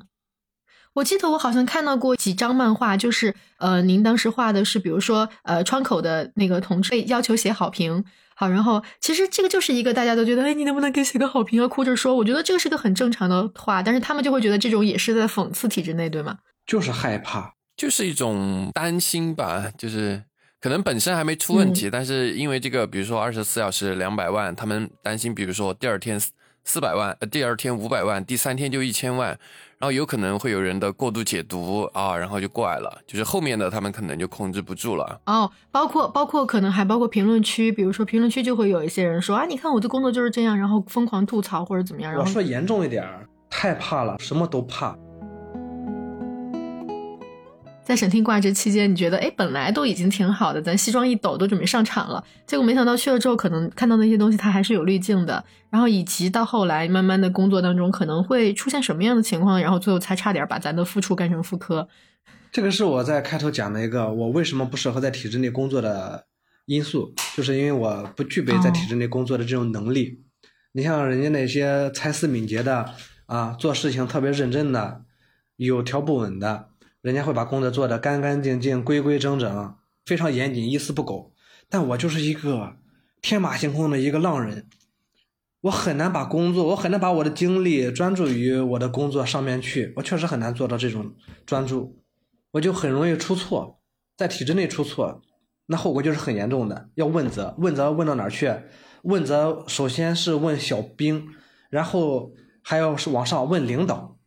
[0.95, 11.69] 我记得我好像看到过几张漫画，就是呃，您当时画的是，比如说呃，窗口的那个同志被要求写好评，好，然后其实这个就是一个大家都觉得，哎，你能不能给写个好评啊？
[11.69, 16.39] 哭着说，我觉得这个是个很正常的话，但是他们就会觉得这种也是在讽刺体制内，对吗？
[16.67, 17.55] 就是害怕。
[17.77, 20.25] 就是一种担心吧，就是
[20.61, 26.21] 可能本身还没出问题，但是因为这个，比如说二十四小时两百万，他们担心，比如说第二天
[26.65, 29.39] 四百万，呃，第二天五百万，第三天就一千万，
[29.79, 35.21] 然后有可能会有人的过度解读啊，然后就过来了，就是后面的他们可能就控制不住了。
[35.27, 42.13] 哦，包括包括可能还包括评论区，比如说评论区就会有一些人说啊，你看我的工作就是这样，然后疯狂吐槽或者怎么样。
[42.17, 43.07] 我说严重一点，
[43.49, 44.97] 太怕了，什么都怕。
[47.89, 61.89] 在审听挂职期间，你觉得哎，本来都已经挺好的，咱西装一抖都准备上场了，结果没想到去了之后，可能看到那些东西它还是有滤镜的，然后以及到后来慢慢的工作当中可能会出现什么样的情况，然后最后才差点把咱的付出干成副科。
[62.53, 66.27] 这个是我在开头讲的一个我为什么不适合在体制内工作的
[66.67, 70.23] 因素，就是因为我不具备在体制内工作的这种能力。
[70.73, 72.91] 你像人家那些才思敏捷的
[73.25, 75.05] 啊，做事情特别认真的，
[75.57, 76.69] 有条不紊的。
[77.01, 81.33] 人家会把工作做得干干净净、规规整整，非常严谨、一丝不苟。
[81.69, 82.77] 但我就是一个
[83.23, 84.67] 天马行空的一个浪人，
[85.63, 89.93] 我很难把工作，我很难把我的精力专注于我的工作上面去。
[89.97, 91.15] 我确实很难做到这种
[91.47, 92.01] 专注，
[92.53, 93.81] 我就很容易出错，
[94.17, 95.23] 在体制内出错，
[95.67, 97.55] 那后果就是很严重的，要问责。
[97.59, 98.53] 问责问到哪儿去？
[99.03, 101.29] 问责首先是问小兵，
[101.71, 102.33] 然后
[102.63, 104.18] 还要是往上问领导。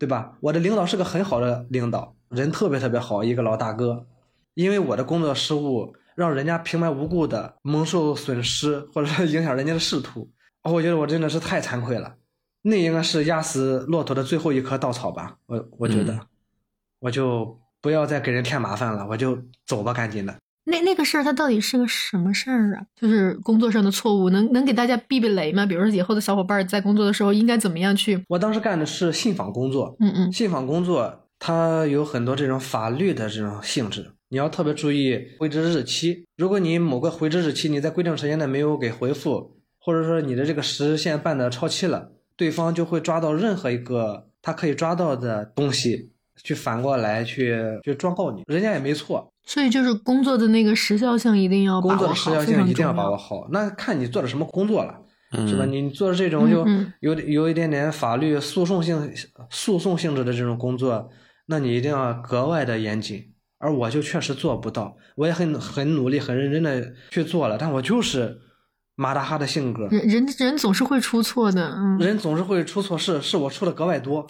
[0.00, 0.38] 对吧？
[0.40, 4.06] 我的领导是个很好的领导，人特别特别好，一个老大哥。
[4.54, 10.30] 因为我的工作失误，让人家平白无故的蒙受损失，或者说 影响人家的仕途，
[10.62, 12.16] 我觉得我真的是太惭愧了。
[12.62, 15.36] 那应该是压死骆驼的最后一棵稻草吧？
[15.44, 16.18] 我我觉得，
[17.00, 20.34] 我就不要再给人添麻烦了，我就走吧，赶紧的。
[20.70, 22.82] 那那个事儿，它到底是个什么事儿啊？
[22.94, 25.66] 就是工作上的错误，能能给大家避避雷吗？
[25.66, 28.24] 比如说以后的小伙伴在工作的时候应该怎么样去？
[28.28, 36.24] 我当时干的是信访工作，嗯嗯，信访工作它有很多这种法律的这种性质，你要特别注意回执日期。
[36.36, 49.29] 如果你某个回执日期你在规定时间内没有给回复，或者说你的这个时限办的超期了，对方就会抓到任何一个他可以抓到的东西，去反过来去去状告你，人家也没错。
[49.50, 53.48] 所以就是工作的那个时效性一定要工作的时效性一定要把握好。
[53.50, 54.94] 那看你做的什么工作了，
[55.48, 55.64] 是吧？
[55.64, 56.64] 你做的这种就
[57.00, 59.12] 有有一点点法律诉讼性、
[59.50, 61.10] 诉讼性质的这种工作，
[61.46, 63.32] 那你一定要格外的严谨。
[63.58, 68.40] 而我就确实做不到，我也很很努力、很认真的去做了，但我就是。
[69.00, 74.26] 马大哈的性格，人人人总是会出错的，嗯，人总是会出错，是是我出的格外多，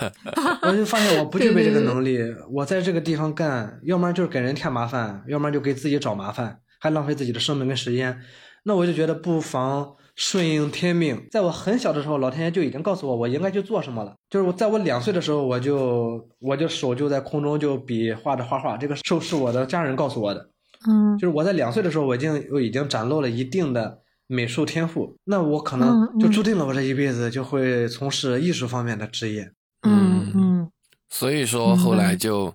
[0.62, 2.18] 我就发现我不具备这个能力，
[2.50, 8.18] 我在这个地方干，要不然就是给人添麻烦，要不然就给自己找麻烦，还浪费自己的生命跟时间，
[8.64, 11.22] 那我就觉得不妨顺应天命。
[11.30, 20.48] 在我很小的时候，老天爷就已经告诉我我应该去做什么了，就是我在我两岁的时候，我就我就手就在空中就比划着画画，这个手是我的家人告诉我的，
[20.88, 23.98] 嗯，就是我在两岁的时候，我已经我已经展露了一定的。
[24.26, 29.52] 美术天赋，那我可能就注定了我这一辈子就会从事艺术方面的职业。
[29.82, 30.70] 嗯嗯，
[31.08, 32.52] 所以说后来就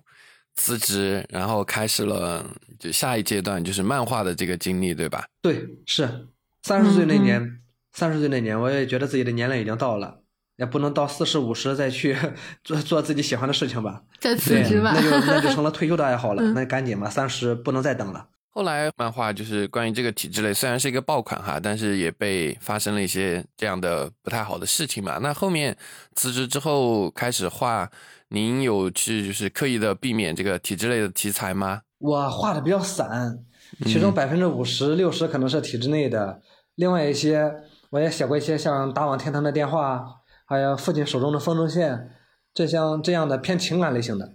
[0.54, 2.44] 辞职，然后开始了
[2.78, 5.24] 就下一阶段就是漫画的这个经历，对吧？
[5.40, 6.28] 对，是
[6.62, 7.60] 三十岁那年，
[7.92, 10.20] 三十岁那年，我也觉得自己的年龄已经到了，
[10.56, 12.14] 也不能到四十五十再去
[12.62, 14.02] 做做自己喜欢的事情吧。
[14.20, 16.42] 再辞职吧，那就那就成了 退休的爱好了。
[16.52, 18.28] 那赶紧吧，三十不能再等了。
[18.54, 25.16] 后来漫画就是关于这个体制类，虽然是一个爆款哈，但是也被发生了一些这样的不太好的事情嘛。
[25.22, 25.74] 那后面
[26.14, 27.90] 辞职之后开始画，
[28.28, 31.80] 您有去就是刻意的避免这个体制类的题材吗？
[31.96, 33.38] 我画的比较散，
[33.86, 36.42] 其中百分之五十六十可能是体制内的，
[36.74, 37.50] 另外一些
[37.88, 40.04] 我也写过一些像打往天堂的电话，
[40.44, 42.10] 还有父亲手中的风筝线，
[42.52, 44.34] 这像这样的偏情感类型的。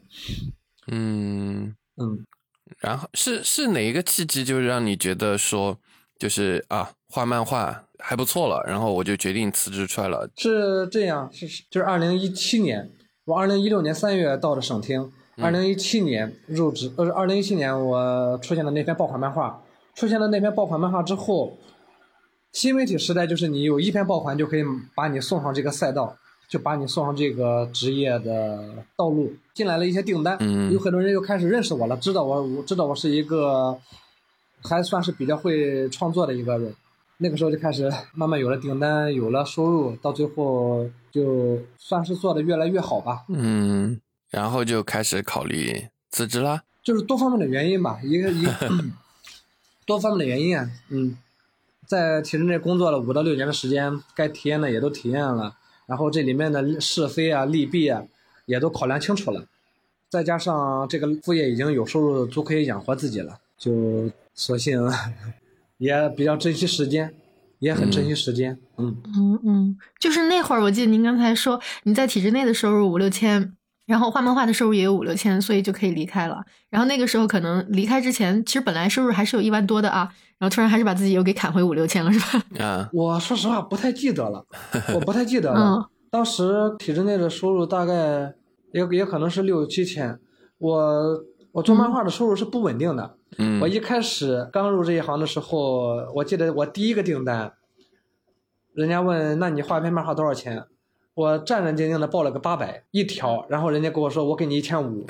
[0.87, 2.25] 嗯嗯。
[2.79, 5.77] 然后是是哪一个契机，就是让你觉得说，
[6.19, 10.29] 就是啊，画漫画还不错了，然后我就决定辞职出来了。
[10.35, 12.89] 是这样，是就是二零一七年，
[13.25, 19.63] 我二零一六年三月到的省厅，二零一七年入职，呃，二零一七年我出现了那篇爆款漫画，
[19.95, 21.57] 出现了那篇爆款漫画之后，
[22.53, 24.63] 新媒体时代就是你有一篇爆款就可以
[24.95, 29.33] 把你送上这个赛道，就把你送上这个职业的道路。
[29.53, 33.77] 进来了一些订单，嗯有很多人又开始认识我了，知道我，我知道我是一个
[34.61, 36.75] 还算是比较会创作的一个人。
[37.19, 43.25] 那个时候就开始慢慢有了订单，有了收入，到最后就算是做的越来越好吧。
[43.29, 46.61] 嗯，然后就开始考虑辞职啦。
[46.83, 48.47] 就是多方面的原因吧，一个一
[49.87, 51.17] 多方面的原因啊，嗯，
[51.87, 55.55] 在体制内工作了五到六年的时间，该体验的也都体验了，
[55.87, 58.03] 然后这里面的是非啊、利弊啊，
[58.45, 59.43] 也都考量清楚了，
[60.09, 64.87] 再加上这个副业已经有收入，足可以养活自己了，就索性
[65.79, 67.13] 也比较珍惜时间，
[67.59, 68.95] 也很珍惜时间，嗯。
[69.05, 73.56] 嗯嗯，就是那会儿，我记得您刚才说你在体制内的收入五六千，
[73.87, 76.43] 然后画漫画的收入也有五六千，所以就可以离开了。
[76.69, 82.43] 然后那个时候可能离开之前，其实本来收入还是有一万多的啊，然后突然还是把自己又给砍回五六千了，是吧？
[82.63, 84.45] 啊，我说实话不太记得了，
[84.93, 85.59] 我不太记得了。
[85.59, 88.33] 嗯当时体制内的收入大概
[88.71, 90.17] 也也可能是六七千，
[90.57, 91.21] 我
[91.51, 93.17] 我做漫画的收入是不稳定的。
[93.37, 97.51] 嗯我一开始刚入这一行的时候，我记得我第一个订单，
[98.73, 100.63] 人家问那你画一篇漫画多少钱？
[101.17, 105.03] 我战战兢兢的报了个八百一条，然后人家跟我说我给你一千五，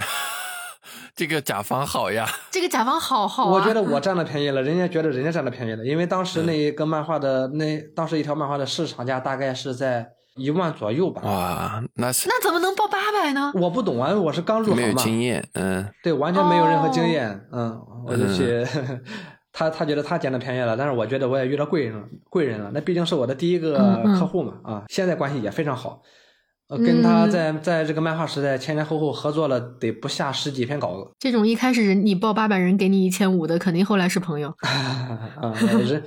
[1.13, 2.25] 这个甲方好呀。
[2.49, 11.21] 这个甲方好好啊，我觉得我占了便宜了，人家觉得人家占了便宜了，因为当时那一个漫画的那当时一条漫画的市场价大概是在一万左右吧。
[11.25, 13.51] 哇，那是那怎么能报八百呢？
[13.55, 15.85] 我不懂啊，我是刚入行没有经验，嗯。
[16.01, 17.07] 对，完全没有任何经哦。
[17.07, 18.65] 验，嗯，我就去，
[19.57, 26.03] 他他觉得他捡到便宜了，但是我觉得我也遇到贵人了，贵人了，那毕竟是我的第一个客户嘛，啊，现在关系也非常好，
[26.67, 34.53] 呃，跟他嗯在在这个漫画时代前前后后合作了得不下十几篇稿子，这种一开始你报八百，人给你一千五的，肯定后来是朋友。
[34.61, 36.03] 啊，人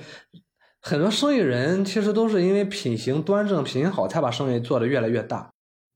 [0.79, 5.51] 很多生意人其实都是因为品行端正、品行好，才把生意做得越来越大。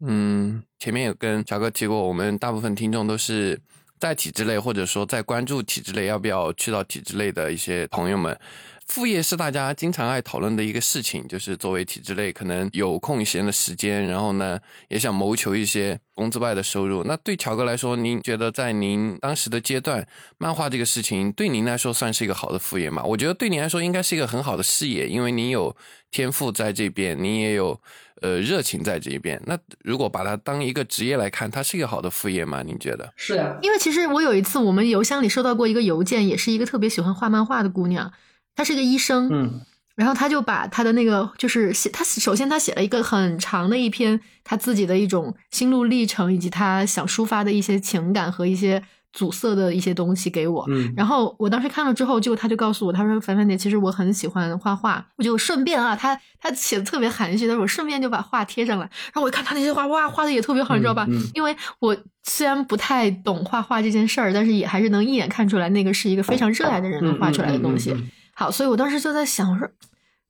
[0.05, 3.61] 嗯，前面有跟小哥提过，我们大部分听众都是
[4.05, 8.39] 在体制内，或者说在关注体制内要不要去到体制内的一些朋友们。
[8.85, 17.03] 副业是大家经常爱讨论的一个事情，就是作为体制内可能有空闲的时间，然后呢也想谋求一些工资外的收入。
[17.03, 23.03] 那对乔哥来说，您觉得在您当时的阶段，漫画这个事情对您来说算是一个好的副业吗？
[23.03, 25.75] 我觉得对您来说应该是一个很好的事业，因为您有
[26.11, 27.81] 天赋在这边，您也有
[28.21, 29.41] 呃热情在这一边。
[29.45, 32.63] 那如果把它当一个职业来看，它是一个好的副业吗？
[32.63, 33.13] 您觉得？
[33.15, 38.11] 是呀，因为其实我有一次，我们邮箱里收到过一个邮件，也是一个特别喜欢画漫画的姑娘，
[38.55, 39.61] 她是个医生，嗯
[39.95, 48.83] 然后她就把她的那个就是写，她首先她写了一个很长的一篇她自己的一种心路历程，以及她想抒发的一些情感和一些
[49.15, 50.63] 阻塞的一些东西给我。
[50.67, 58.85] 嗯，然后我当时看了之后，就他就告诉我，他说：“凡凡姐，其实我很喜欢画画，我就顺便啊，他他写的特别含蓄，但是我顺便就把画贴上来。
[58.85, 61.05] 然后我一看他那些画，哇，画的也特别好，你知道吧？
[61.09, 67.95] 嗯嗯因为我虽然不太懂画画这件事儿，但是也还是能一眼看出来，那个是一个非常热爱的人能画出来的东西。
[68.33, 69.65] 好，所以我当时就在想，我说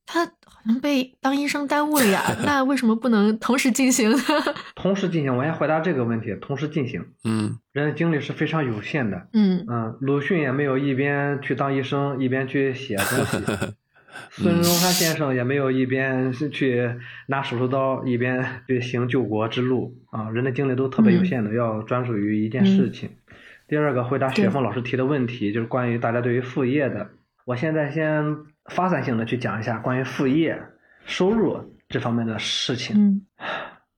[0.06, 0.30] 他
[0.82, 4.18] 被当医生耽误了呀，那为什么不能同时进行呢？
[4.74, 7.04] 同时进行，我先回答这个问题，同时进行。
[7.24, 13.38] 嗯人的精力是非常有限的，嗯嗯，鲁迅也没有一边去当医生一边去写东西，
[14.32, 16.90] 孙中山先生也没有一边是去
[17.28, 23.10] 拿手术刀一边去行救国之路啊，人的精力都特别有限的，要专注于一件事情。
[23.68, 27.10] 第二个，回答雪峰老师提的问题，就是关于大家对于副业的。
[27.44, 28.24] 我现在先
[28.68, 30.60] 发散性的去讲一下关于副业
[31.04, 32.96] 收入这方面的事情。
[32.96, 33.26] 嗯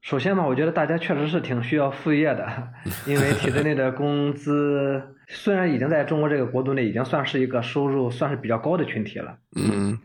[0.00, 2.48] 首先嘛，我觉得大家确实是挺需要副业的，
[3.06, 9.98] 因为体制内的工资虽然已经在中国这个国度内已经算是一个收入算是比较高的群体了，嗯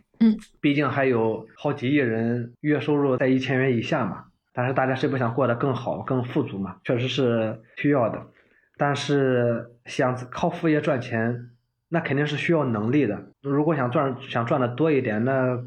[0.60, 4.26] 毕竟还有好几亿人月收入在一千元以下嘛。
[4.52, 6.78] 但是大家谁不想过得更好、更富足嘛？
[6.84, 8.21] 确实是需要的。
[8.77, 11.50] 但是想靠副业赚钱，
[11.88, 13.23] 那肯定是需要能力的。
[13.44, 15.63] 如果想赚想赚的多一点，那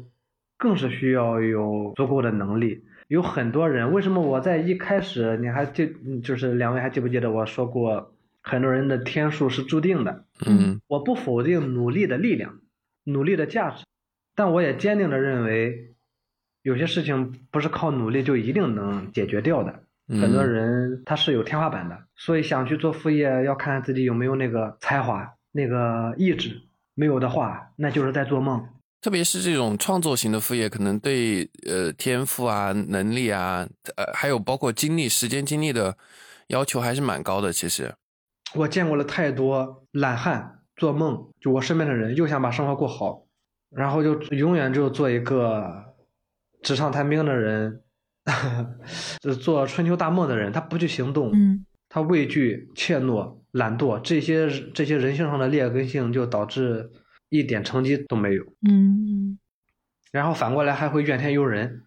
[0.57, 2.83] 更是需要有足够的能力。
[3.07, 10.25] 有很多人，为什么我在一开始你还记，嗯就是两位还记不记得我说过，很多人的天数是注定的。
[10.45, 12.59] 嗯我不否定努力的力量，
[13.05, 13.85] 努力的价值，
[14.35, 15.93] 但我也坚定的认为，
[16.63, 19.83] 有些事情不是靠努力就一定能解决掉的。
[20.09, 26.63] 嗯，很多人他是有天花板的，所以想去做副业，要看自己有没有那个才华、那个意志。
[26.97, 28.67] 没有的话，那就是在做梦。
[28.99, 35.95] 特别是这种创作型的副业，可能对呃天赋啊、能力啊，呃，还有包括精力、时间精力的
[36.47, 37.53] 要求还是蛮高的。
[37.53, 37.93] 其实，
[38.55, 43.27] 我见过了太多懒汉做梦，就我身边的人又想把生活过好，
[43.69, 45.93] 然后就永远就做一个
[46.63, 47.83] 纸上谈兵的人，
[49.21, 56.91] 就 做春秋大梦的人，他不去行动，嗯他畏惧、怯懦、懒惰这些这些人性上的劣根性，就导致
[57.29, 58.43] 一点成绩都没有。
[58.67, 59.39] 嗯
[60.11, 61.83] 然后反过来还会怨天尤人，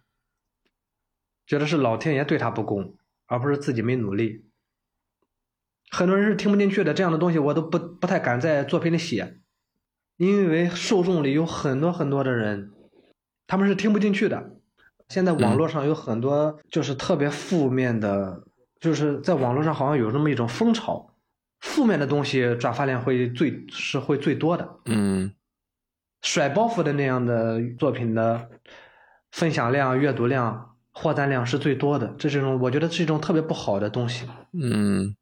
[1.47, 2.95] 觉得是老天爷对他不公，
[3.25, 4.45] 而不是自己没努力。
[5.89, 9.39] 很多人是听不进去的，这样的东西我都不不太敢在作品里写，
[10.17, 12.71] 因为受众里有很多很多的人，
[13.47, 14.57] 他们是听不进去的。
[15.09, 18.43] 现在网络上有很多就是特别负面的，
[18.81, 21.13] 就是在网络上好像有这么一种风潮，
[21.61, 24.67] 负面的东西转发量会最是会最多的。
[24.85, 25.31] 嗯
[26.23, 28.49] 甩包袱的那样的作品的
[29.31, 34.27] 分享量、阅读量、获赞量是最多的，这是一种我觉得是一种特别不好的东西。
[34.53, 35.15] 嗯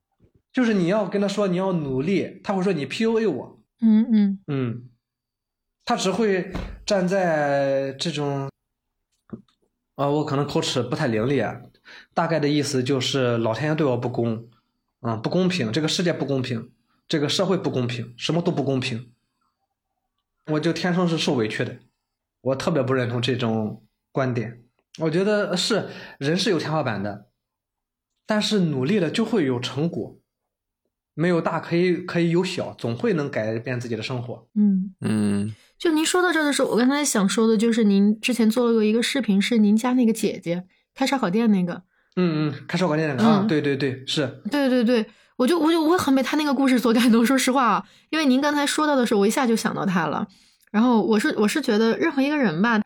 [0.52, 4.90] 就是你要跟他说你要努力，他会说你 PUA 我，嗯嗯嗯，
[5.86, 6.52] 他只会
[6.86, 8.50] 站在这种，
[10.00, 11.60] 啊、我可能口齿不太伶俐啊，
[12.14, 14.48] 大概的意思就是老天爷对我不公，
[15.02, 16.72] 啊、不公平，这个世界不公平，
[17.06, 19.12] 这个社会不公平，什么都不公平，
[20.46, 21.80] 我就天生是受委屈的，
[22.40, 23.84] 我特别不认同这种
[24.14, 24.64] 观点，
[25.00, 27.28] 我觉得是人是有天花板的，
[28.26, 30.18] 但是努力了就会有成果。
[31.14, 34.48] 没有大可以可以有小，总会能改变自己的生活。
[34.54, 34.96] 嗯。
[35.02, 41.84] 嗯就您说到这儿的时候，我刚才想说的就是，您之前做了个一个视频，是您家那个姐姐开烧烤店那个。
[42.18, 45.06] 嗯嗯，开烧烤店那个、啊，嗯对对对，是，对对对，
[45.38, 47.26] 我就我就我很被他那个故事所感动。
[47.26, 50.28] 说实话啊，因为您刚才说到的时候，我一下就想到他了。
[50.70, 52.82] 然后我是我是觉得任何一个人吧，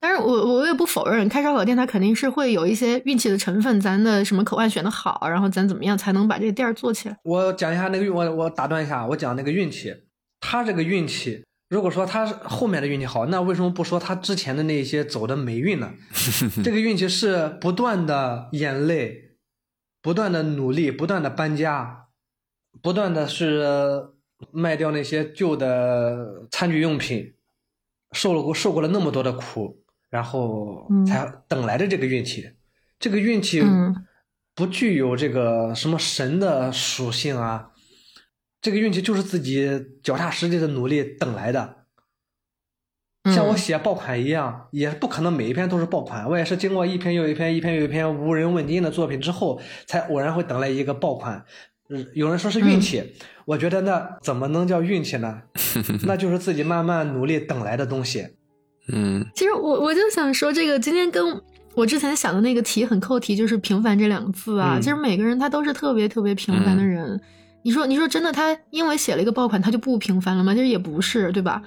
[0.00, 7.16] 但是我我也不否认开烧烤店它肯定是会有一些运气的成分，咱的什么口岸选的好，然后咱怎么样才能把这个店儿做起来。
[7.22, 9.94] 我讲一下那个运，我我打断一下，我讲那个运气，
[10.40, 15.94] 他这个运气，如果说他后面的运气好，那为什么不说他之前的那些走的霉运呢？
[16.62, 19.36] 这个运气是不断的眼泪，
[20.02, 22.08] 不断的努力，不断的搬家，
[22.82, 24.10] 不断的是
[24.50, 27.32] 卖掉那些旧的餐具用品，
[28.12, 32.50] 受了过受过了那么多的苦，然后嗯才等来的这个运气。
[32.98, 33.96] 这个运气嗯
[34.54, 37.71] 不具有这个什么神的属性啊，
[38.62, 39.68] 这个运气就是自己
[40.02, 41.78] 脚踏实地的努力等来的。
[43.26, 46.28] 像我嗯写爆款一样，也不可能每一篇都是爆款。
[46.28, 51.44] 我也是经过一篇又一篇、一篇又一篇无人问津的作品之后，才偶然会等来一个爆款。
[51.88, 53.12] 嗯，有人说是运气，
[53.44, 55.42] 我觉得那怎么能叫运气呢？
[56.06, 58.26] 那就是自己慢慢努力等来的东西。
[58.88, 61.40] 嗯其实我我就想说，这个今天跟
[61.74, 64.78] 我之前想的那个题很扣题，就是“平凡”这两个字啊。
[64.78, 67.20] 嗯其实每个人他都是特别特别平凡的人。
[67.62, 70.52] 你说，你说真的，他因为写了一个爆款，他就不平凡了吗？
[70.54, 71.62] 其实也不是，对吧？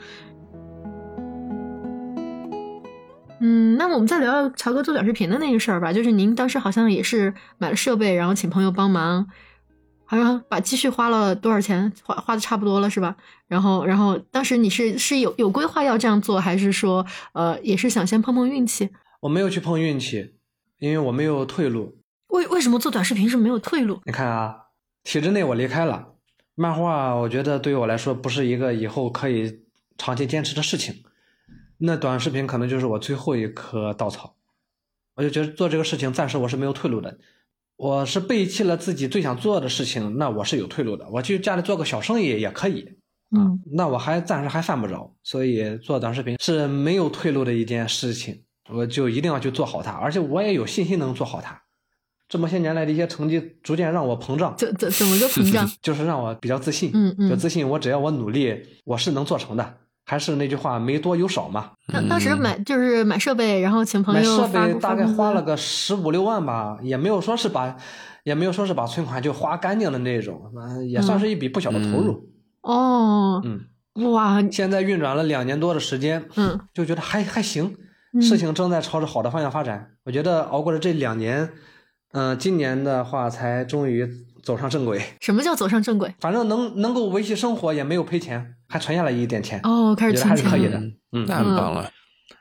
[3.39, 5.91] 嗯，那我们再聊聊乔哥做短视频的那个事儿吧。
[5.93, 9.27] 就是您当时好像也是买了设备，然后请朋友帮忙，
[10.05, 11.91] 好像把积蓄花了多少钱？
[12.03, 13.15] 花花的差不多了是吧？
[13.47, 18.89] 然后，然后当时你是是有有规划要这样做，还是说呃也是想先碰碰运气？
[19.21, 20.33] 我没有去碰运气，
[20.79, 21.97] 因为我没有退路。
[22.29, 24.01] 为为什么做短视频是没有退路？
[24.05, 24.55] 你看啊，
[25.05, 26.15] 体制内我离开了，
[26.55, 29.61] 漫画我觉得对于我来说不是一个以后可以
[29.97, 31.03] 长期坚持的事情。
[31.77, 34.35] 那短视频可能就是我最后一棵稻草，
[35.15, 37.19] 我就觉得做这个事情暂时我是没有退路的。
[37.77, 41.07] 我是背弃了自己最想做的事情，那我是有退路的。
[41.09, 42.97] 我去家里做个小生意也可以，
[43.35, 51.61] 嗯那我还暂时还犯不着，所以做短视频是没有退路的一件事情，我就一定要去做好它，而且我也有信心能做好它。
[52.27, 55.69] 这么些年来的一些成绩，逐渐让我膨胀，怎怎怎么个膨胀？
[55.81, 59.77] 就是让我比较自信，嗯嗯就自信我只要我努力，我是能做成的。
[60.07, 61.71] 还是那句话，没多有少嘛。
[61.91, 67.75] 当当时买就是买设备，然后请朋友买设备大概花了个十五六万吧，也没有说是把，
[68.23, 72.29] 也没有说是把存款就花干净的那种，嗯也算是一笔不小的投入。
[72.61, 77.75] 哦，嗯，哇，现在运转了两年多的时间，嗯，就觉得还还行，
[78.13, 79.89] 嗯事情正在朝着好的方向发展。
[80.03, 81.49] 我觉得熬过了这两年，
[82.15, 84.09] 嗯、今年的话才终于
[84.41, 85.01] 走上正轨。
[85.19, 86.15] 什么叫走上正轨？
[86.19, 89.59] 反正能能够维系生活，也没有赔钱，还存下来一点钱。
[89.63, 90.77] 哦，开我觉得还始存钱了。
[90.77, 90.95] 是可以的。
[91.11, 91.91] 嗯，那很棒了。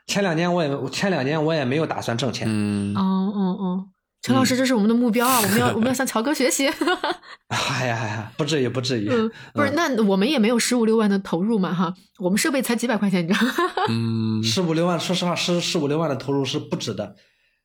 [0.07, 2.47] 前两年我也前两年我也没有打算挣钱。
[2.49, 3.85] 嗯哦哦哦，
[4.21, 5.39] 陈老师，这是我们的目标啊！
[5.41, 6.67] 我们要我们要向乔哥学习。
[7.49, 9.09] 哎呀哎呀，不至于不至于。
[9.09, 13.53] 嗯，不是，那我们也没有十五六万的投入嘛，哈，我们设备才几百块钱，你知道吗？
[13.89, 17.15] 嗯，十五六万，说实话，十十五六万的投入是不值的。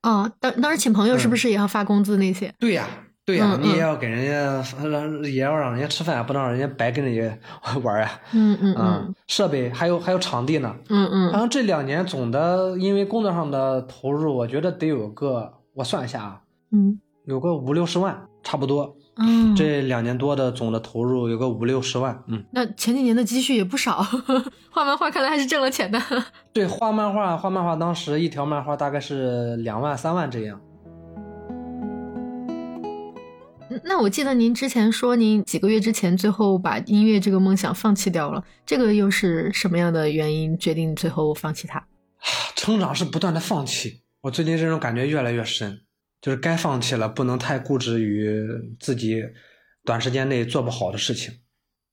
[0.03, 2.53] 哦，当当时请朋友是不是也要发工资那些？
[2.59, 2.87] 对呀，
[3.27, 7.39] 对呀、嗯你也要给人家让，也要让人家吃饭，不能让人家白跟人家
[7.83, 8.11] 玩儿呀。
[8.33, 10.75] 嗯嗯嗯嗯，设备还有还有场地呢。
[10.89, 16.41] 嗯嗯然后这两年总的因为工作上的投入，我觉得得有个，我算一下啊，
[16.73, 18.97] 嗯有个五六十万，差不多。
[19.23, 24.03] 嗯，这两年多的总的投入有个五六十万，嗯，那前几年的积蓄也不少，
[24.71, 26.01] 画漫画看来还是挣了钱的。
[26.53, 30.61] 对，画漫画，画漫画当时一条漫画大概是两万三万这样。
[33.85, 41.87] 那我记得您之前说您几个月之前最后把音乐这个梦想放弃掉了，这个又是什么样的原因决定最后放弃它？
[42.57, 45.81] 成长是不断的放弃，我最近这种感觉越来越深，
[46.21, 48.47] 就是该放弃了，不能太固执于
[48.79, 49.25] 自己
[49.85, 51.35] 短时间内做不好的事情，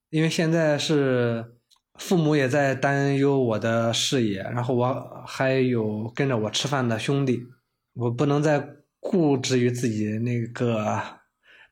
[0.10, 1.56] 因为现在是
[1.96, 7.42] 父母也在担忧我的事业，然后我还有跟着我吃饭的兄弟，
[7.94, 8.68] 我不能再
[9.00, 11.02] 固执于自己那个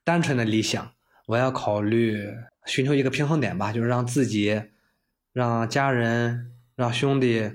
[0.04, 0.94] 单纯的理想，
[1.28, 2.34] 我要考虑
[2.66, 4.62] 寻求一个平衡点吧，就是让自己、
[5.34, 7.52] 让家人、让兄弟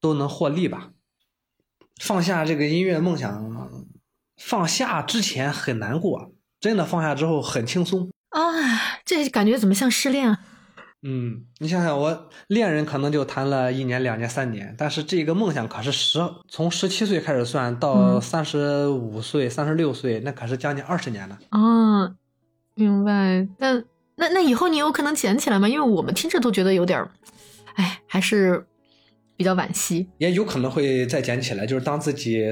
[0.00, 0.92] 都能获利吧。
[2.00, 3.85] 放下这个音乐梦想，
[4.36, 8.10] 放下之前很难过，真的放下之后很轻松。
[8.30, 8.40] 啊，
[9.04, 10.38] 这感觉怎么像失恋啊？
[11.02, 16.18] 嗯，你想想，我恋人可能就谈了一年、两年、三年，但是这个梦想可是十
[16.48, 21.38] 从十七岁开始算到嗯三十五岁、三十六岁，那可是将近二十年了。
[21.50, 22.14] 哦，
[22.74, 23.46] 明白。
[23.58, 23.84] 但
[24.16, 25.68] 那那以后你有可能捡起来吗？
[25.68, 27.10] 因为我们听着都觉得有点儿，
[27.74, 28.66] 哎，还是
[29.36, 30.08] 比较惋惜。
[30.18, 32.42] 也有可能会再捡起来，就是当自己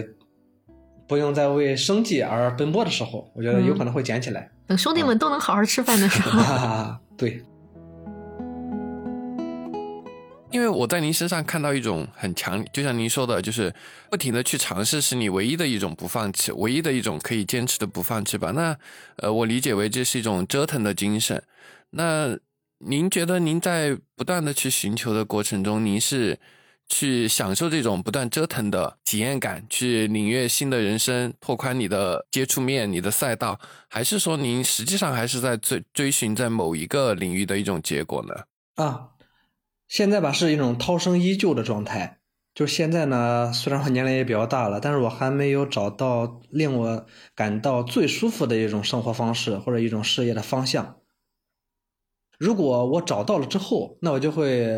[1.07, 4.51] 不用再为生计而奔波的时候，我觉得有可能会捡起来。
[4.67, 7.43] 等兄弟们都能好好吃饭的时候，哈 哈，对，
[10.51, 13.75] 因为我在您身上看到一种很强，就像您说的，就是
[14.11, 18.53] 不停的去尝试，是你唯一的一种不放弃，唯一的一种可以坚持的不放弃吧。
[18.53, 18.77] 那
[19.17, 21.43] 呃，我理解为这是一种折腾的精神。
[21.91, 22.39] 那
[22.79, 26.39] 您觉得您在不断的去寻求的过程中，您是
[26.89, 33.59] 去享受这种不断折腾的体验感，去领略新的人生，拓宽你的接触面、你的赛道，
[33.89, 38.35] 还是说您实际上还是在追追寻在某一个领域的一种结果呢？
[38.77, 39.11] 啊，
[39.89, 42.21] 现在吧是一种涛声依旧的状态。
[42.55, 51.01] 就现在呢，虽然我年龄也比较大了，但是我还没有找到令我感到最舒服的一种生活方式或者一种事业的方向。
[52.39, 54.69] 如果我找到了之后，那我就会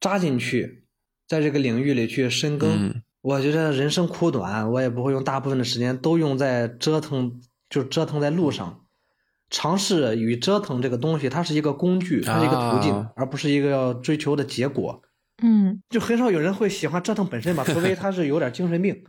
[0.00, 0.83] 扎进去，
[1.26, 2.70] 在这个领域里去深耕。
[2.76, 8.80] 嗯我觉得人生苦短，我也不会用大部分的时间都用在折腾，就折腾在路上。
[9.48, 15.00] 尝试与折腾这个东西，它是一个工具，它是一个途径，啊而不是一个要追求的结果。
[15.42, 19.02] 嗯就很少有人会喜欢折腾本身吧，除非他是有点精神病。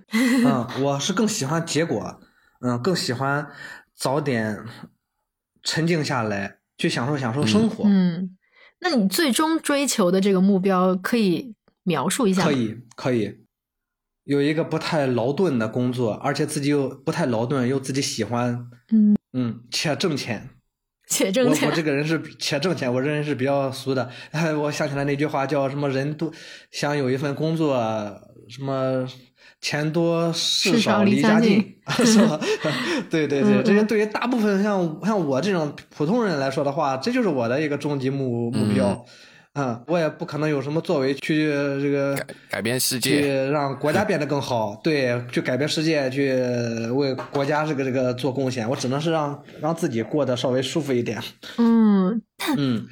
[0.46, 2.22] 嗯，我是更喜欢结果，
[2.62, 3.46] 嗯，更喜欢
[3.94, 4.64] 早点
[5.62, 7.84] 沉静下来，去享受享受生活。
[7.86, 8.38] 嗯，
[8.80, 11.54] 那你最终追求的这个目标可以
[11.86, 12.44] 描述一下？
[12.44, 13.34] 可以，可以，
[14.26, 20.50] 有一个不太劳顿的工作，而且自己又不太劳顿，又自己喜欢，嗯，嗯，且挣钱。
[21.08, 24.10] 且挣钱我我这个人是且挣钱，我这人是比较俗的。
[24.32, 25.88] 哎，我想起来那句话叫什么？
[25.88, 26.34] 人都
[26.72, 27.78] 想有一份工作，
[28.50, 29.08] 什么
[29.62, 31.76] 钱多事事少少离离家家近近，
[32.08, 32.40] 是吧？
[33.12, 38.90] 对对对，这些对于大部分像像我这种普通人来说的话，这就是我的一个终极目目标。
[38.90, 39.06] 嗯，
[39.88, 41.50] 我也不可能有什么作为去
[41.82, 46.34] 这个改改变世界去界，让国家变得更好，对，去改变世界，去
[46.92, 48.70] 为国家这个这个做贡献。
[48.70, 51.22] 我只能是让让自己过得稍微舒服一点。
[51.58, 52.22] 嗯
[52.58, 52.88] 嗯，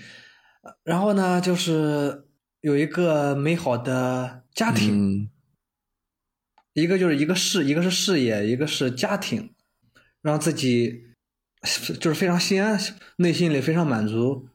[0.84, 2.24] 然后呢，就是
[2.62, 5.30] 有一个美好的家庭，嗯
[6.74, 9.54] 一个就是一个事，一个是事业，一个是家庭，
[10.22, 11.04] 让自己
[12.00, 12.80] 就是非常心安，
[13.18, 14.48] 内心里非常满足，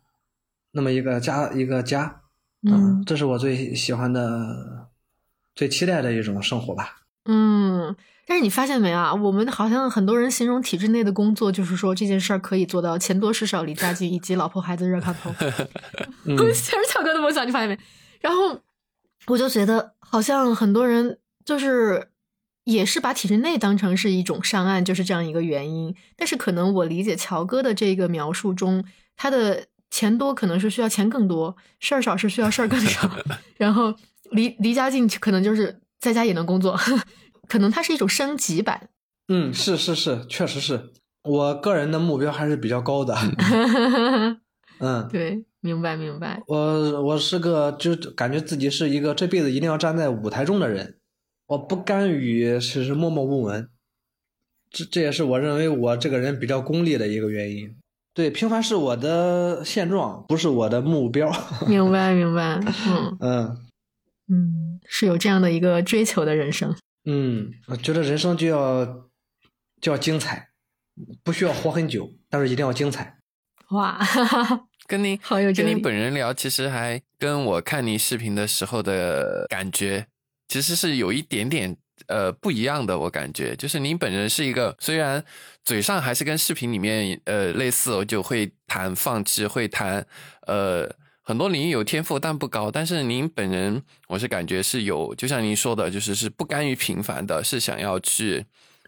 [0.73, 2.23] 那么一个家，一个家，
[2.69, 4.89] 嗯这是我最喜欢的、
[5.55, 7.03] 最期待的一种生活吧。
[7.25, 7.97] 嗯。
[8.27, 9.15] 但是你发现没啊？
[9.15, 15.33] 我们好像很多人形容体制内的工作，就是说这件事儿可以做到钱多事少离家近，以及老婆孩子热炕头。
[16.25, 17.79] 嗯全是巧哥的梦想，你发现没？
[18.21, 18.61] 然后
[19.29, 22.09] 我就觉得，好像很多人就是
[22.65, 25.95] 也是把体制内当成是一种上岸，就是这样一个原因。
[26.15, 28.85] 但是可能我理解乔哥的这个描述中，
[29.17, 33.11] 他的钱多可能是需要钱更多，事儿少是需要事儿更少，
[33.57, 33.95] 然后
[34.31, 36.79] 离离家近可能就是在家也能工作，
[37.49, 38.89] 可能它是一种升级版。
[39.29, 40.91] 嗯，是是是，确实是
[41.23, 43.17] 我个人的目标还是比较高的。
[44.81, 46.41] 嗯，对，明白明白。
[46.47, 50.99] 我我是个就感觉自己是一个这辈子一定要站在舞台中的人，
[51.49, 53.69] 我不甘于只是默默无闻。
[54.71, 57.75] 这这也是我认为我这个人比较功利的一个原因。
[58.15, 61.31] 对，平凡是我的现状，不是我的目标。
[61.69, 62.61] 明白，明白。
[62.87, 63.67] 嗯嗯
[64.31, 66.77] 嗯，是有这样的一个追求的人生。
[67.05, 68.85] 嗯，我觉得人生就要
[69.81, 70.51] 就要精彩，
[71.23, 73.19] 不需要活很久，但是一定要精彩。
[73.71, 73.99] 哇，
[74.87, 80.07] 跟您好有跟您本人聊，其实还跟我看您视频的时候的感觉，
[80.49, 81.77] 其实是有一点点
[82.09, 82.99] 呃不一样的。
[82.99, 85.25] 我感觉就是您本人是一个，虽然
[85.65, 90.05] 嘴上还是跟视频里面呃类似，我就会谈放弃，会谈
[90.47, 90.91] 呃
[91.23, 98.45] 很多领域有天赋但不高，但是您本人我是感觉是有，就像您说的，就是是不甘于平凡的，是想要去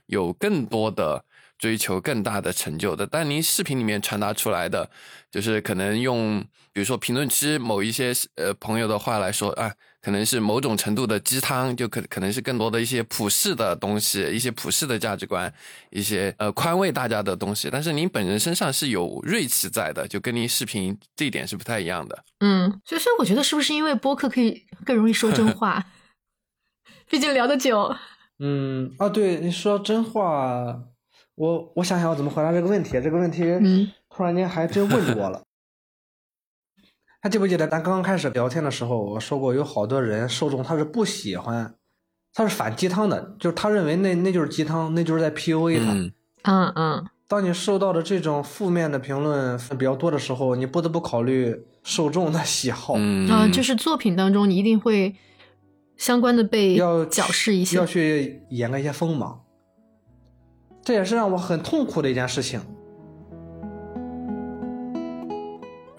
[0.07, 1.25] 有更多的。
[1.61, 4.91] 追求更大的成就的，但您视频里面传达出来的，
[5.31, 6.41] 就是可能用，
[6.73, 9.71] 比如说评论区某一些呃朋友的话来说啊，
[10.03, 15.53] 可能是某种程度的鸡汤，就可可能是更多的一些普世的东西，一些普世的价值观，
[15.90, 17.68] 一些呃宽慰大家的东西。
[17.70, 22.24] 但是您本人身上是有锐气在的，就跟您视频这一点是不太一样的。
[22.40, 25.84] 嗯，所以所以我觉得是不是因为播客可以更容易说真 话？
[27.11, 27.94] 毕竟聊得久。
[28.38, 30.82] 嗯啊，对，你说真话。
[31.34, 35.42] 我我想想我怎么回答这个问题，这个问题嗯突然间还真问住我了。
[37.23, 41.75] 还记不记得咱刚刚开始聊天的时候，我说过有好多人受众他是不喜欢，
[42.33, 45.93] 他是反鸡汤的，就是他认为那那就是鸡汤，那就是在 PUA 他。
[46.45, 47.07] 嗯嗯。
[47.29, 51.55] 当你受到的这种负面的评论比较多的时候，你不得不考虑
[51.85, 52.95] 受众的喜好。
[52.97, 55.14] 嗯，就是作品当中你一定会
[55.97, 59.39] 相关的被要矫饰一些，要去掩盖一些锋芒。
[60.83, 62.61] 这也是让我很痛苦的一件事情。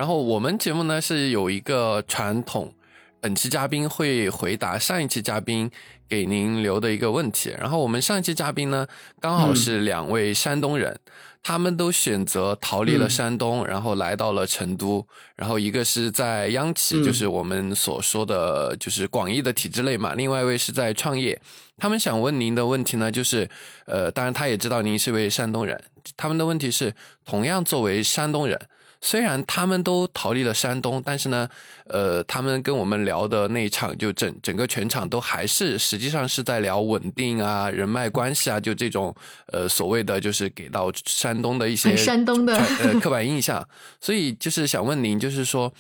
[0.01, 2.73] 然后我们节目呢是有一个传统，
[3.19, 5.69] 本期嘉宾会回答上一期嘉宾
[6.09, 7.55] 给您留的一个问题。
[7.59, 8.87] 然后我们上一期嘉宾呢
[9.19, 10.99] 刚好是两位山东人，
[11.43, 15.05] 他们都选择逃离了山东，然后来到了成都。
[15.35, 21.39] 然后一个是在央企，就是我们所说的就是广义的体制内嘛；另外一位是在创业。
[21.77, 23.47] 他们想问您的问题呢，就是，
[23.85, 25.79] 呃，当然他也知道您是位山东人。
[26.17, 28.59] 他们的问题是，同样作为山东人，
[29.01, 31.49] 虽然他们都逃离了山东，但是呢，
[31.85, 39.13] 呃，他们跟我们聊的那一场，就整整个全场都还是实际上是在聊稳定啊、人脉关系啊，就这种
[39.47, 43.67] 呃所谓的就是给到山东的一些山东的呃 刻板印象。
[43.99, 45.73] 所以就是想问您，就是说。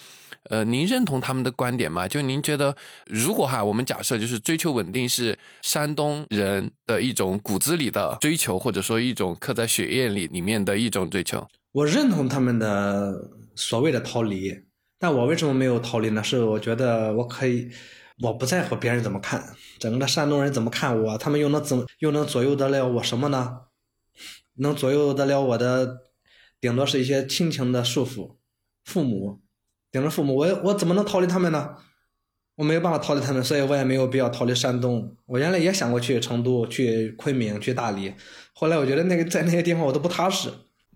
[0.49, 2.07] 呃，您认同他们的观点吗？
[2.07, 14.65] 就您觉得，如果哈，我们假设就是追求稳定是山东人的一种骨子里的追求，或者说一种刻在血液里里面的一种追求，我认同他们的所谓的逃离，
[14.99, 16.23] 但我为什么没有逃离呢？
[16.23, 17.69] 是我觉得我可以，
[18.21, 23.57] 我不在乎别人怎么看，整个山东人怎么看我，他们又能怎又能左右得了我什么呢？
[24.55, 26.01] 能左右得了我的，
[26.59, 28.35] 顶多是一些亲情的束缚，
[28.83, 29.41] 父母。
[29.91, 31.75] 顶着父母，我我怎么能逃离他们呢？
[32.55, 35.15] 我没有办法逃离他们，所以我也没有必要逃离山东。
[35.25, 38.13] 我原来也想过去成都、去昆明、去大理，
[38.53, 40.49] 后来我觉得那个在那些地方我都不踏实，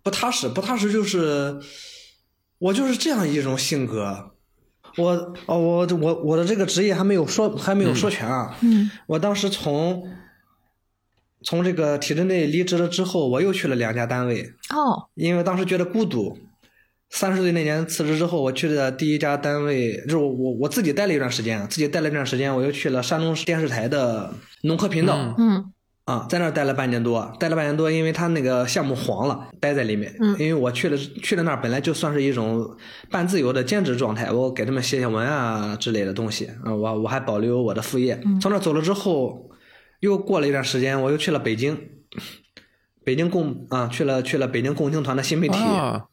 [0.05, 1.59] 不踏实，不踏实就是
[2.59, 4.33] 我就是这样一种性格。
[4.97, 8.55] 我哦，我我我的这个职业还没有说还没有说全啊。
[8.61, 8.91] 嗯。
[9.07, 10.07] 我当时从
[11.41, 14.43] 从这个体制内离职了之后，我又去了两家单位。
[14.69, 15.09] 哦。
[15.15, 16.37] 因为当时觉得孤独。
[17.09, 25.73] 三十岁那年辞职之后，我去的第一家单位就是我我我自己待了一段时间，自己待了一段时间，我又去了山东电视台的农科频道，嗯，
[26.05, 32.77] 啊，在那儿待了半年多，待了半年多，因为他那个项目黄了，待在里面，嗯，因为我去了去了那儿本来就算是一种
[33.09, 39.49] 半自由的兼职状态，我给他们写写文啊之类的东西，啊，我我还保留我的副业，从那走了之后，
[39.99, 41.75] 又过了一段时间，我又去了北京。
[43.05, 45.55] 北京共啊去了去了北京共青团的新媒体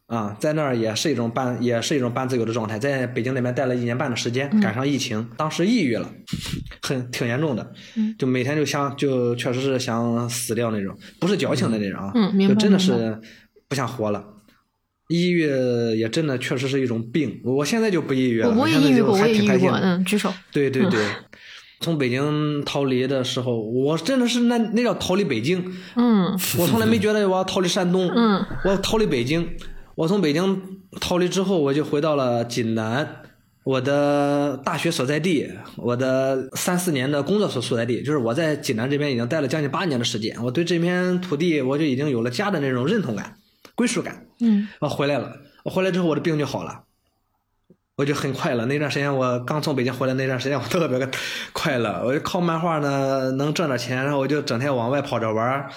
[0.05, 6.07] 啊，在那儿也是一种半也是一种半自由的状态，在北京那边待了一年半的时间，赶上疫情，当时抑郁了，
[6.83, 7.73] 很挺严重的，
[8.19, 12.13] 就每天就想就确实是想死掉那种，不是矫情的那种啊，
[12.47, 13.19] 就真的是
[13.67, 14.23] 不想活了。
[15.09, 15.41] 抑郁
[15.97, 20.31] 也真的确实是一种病，我现在就不抑郁了，我也抑郁过，我也抑郁过，嗯，举手。
[20.51, 21.05] 对对对。
[21.83, 25.71] 从北京逃离的时候，我真的是那那叫逃离北京。
[25.95, 28.09] 嗯，我从来没觉得我要逃离山东。
[28.09, 29.47] 嗯，我要逃离北京。
[29.95, 33.07] 我从北京逃离之后，我就回到了济南，
[33.63, 40.35] 我的大学所在地，我的三四年的工作所所在地，就是我在济南这边已经待了将近八年的时间。
[40.43, 43.35] 我对这片土地，我就已经有了家的那种认同感、
[43.75, 44.25] 归属感。
[44.39, 45.31] 嗯，我回来了。
[45.63, 46.83] 我回来之后，我的病就好了。
[47.95, 48.65] 我就很快乐。
[48.65, 51.09] 那段时间我刚从北京回来，那段时间我特别的
[51.53, 52.03] 快乐。
[52.05, 55.69] 我就靠漫画呢，能赚点钱，然后我就整天往外跑着玩儿，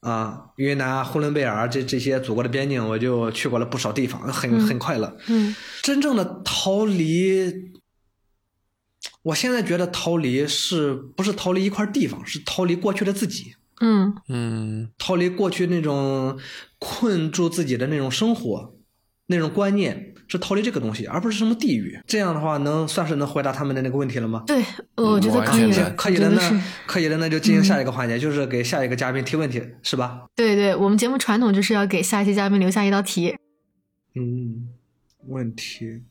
[0.00, 5.16] 啊，云南、呼伦贝尔这这些祖国的边境，我就去过了不少地方，很很快乐。
[5.26, 7.72] 嗯真正的逃离，
[9.22, 16.38] 我现在觉得逃离是不是逃离一块地方，是逃离过去的自己，嗯嗯逃离过去那种
[16.78, 18.74] 困住自己的那种生活，
[19.26, 21.98] 那种观念，是逃离这个东西，而不是什么地狱。
[22.06, 24.44] 这样的话，能算是能回答他们的那个问题了吗？
[24.46, 24.64] 对，
[24.96, 30.26] 我觉得可以了，可以的，我觉得是那可以的，那就进行下一个环节，就是给下一个嘉宾提问题，是吧？
[30.34, 33.36] 对对，我们节目传统就是要给下一期嘉宾留下一道题。
[34.14, 34.68] 嗯，
[35.26, 36.02] 问题，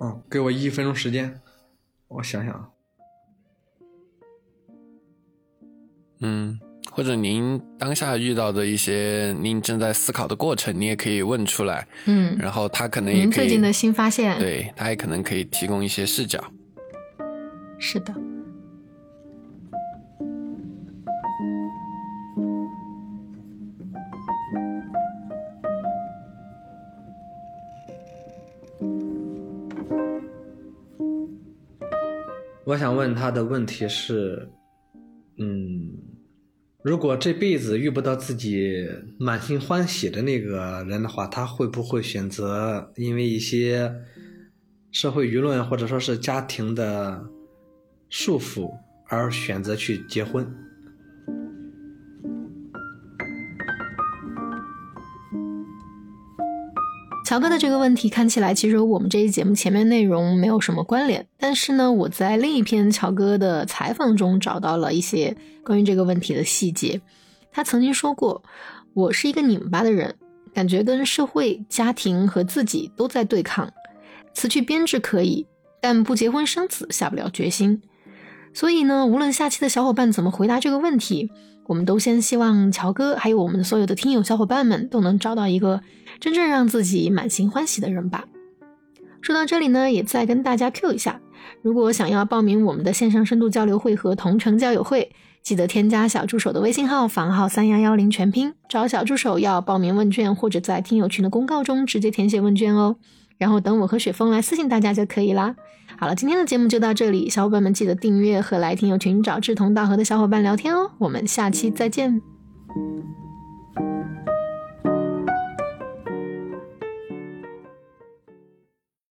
[0.00, 1.40] 嗯，给我一分钟时间，
[2.08, 2.68] 我想想啊。
[6.20, 6.58] 嗯，
[6.96, 16.42] 或者您当下遇到的一些您正在思考的过程，你也可以问出来，嗯，然后他可能也可以您最近的新发现，，对他也可能可以提供一些视角。
[17.78, 18.14] 是的。
[32.64, 34.55] 我想问他的问题是，嗯，
[36.86, 43.92] 如果这辈子遇不到自己满心欢喜的那个人的话，他会不会选择因为一些
[44.92, 47.26] 社会舆论或者说是家庭的
[48.08, 48.70] 束缚
[49.08, 50.46] 而选择去结婚？
[57.26, 67.00] 乔哥的这个问题看起来其实和我们这一节目前面内容没有什么关联，但是呢，我在另一篇乔哥的采访中找到了一些关于这个问题的细节。
[67.50, 68.44] 他曾经说过
[68.94, 70.14] ：“我是一个拧巴的人，
[70.54, 73.72] 感觉跟社会、家庭和自己都在对抗。
[74.32, 75.48] 辞去编制可以，
[75.80, 77.82] 但不结婚生子下不了决心。
[78.54, 81.32] 所以呢，无论下期的小伙伴怎么回答这个问题，
[81.66, 85.80] 我们都先希望乔哥还有我们所有的听友小伙伴们都能找到一个
[86.20, 88.24] 真正让自己满心欢喜的人吧。
[89.20, 91.20] 说到这里呢，也再跟大家 Q 一下，
[91.62, 95.10] 如果想要报名我们的线上深度交流会和同城交友会，
[95.42, 102.96] 记得添加小助手的微信号房号三幺幺零全拼，找小助手要报名问卷，或者在听友群的公告中直接填写问卷哦。
[103.38, 105.56] 然后等我和雪峰来私信大家就可以啦。
[105.98, 110.92] 好了，今天的节目就到这里，小伙伴们记得订阅和来听友群找志同道合的小伙伴聊天哦。
[110.98, 112.22] 我们下期再见。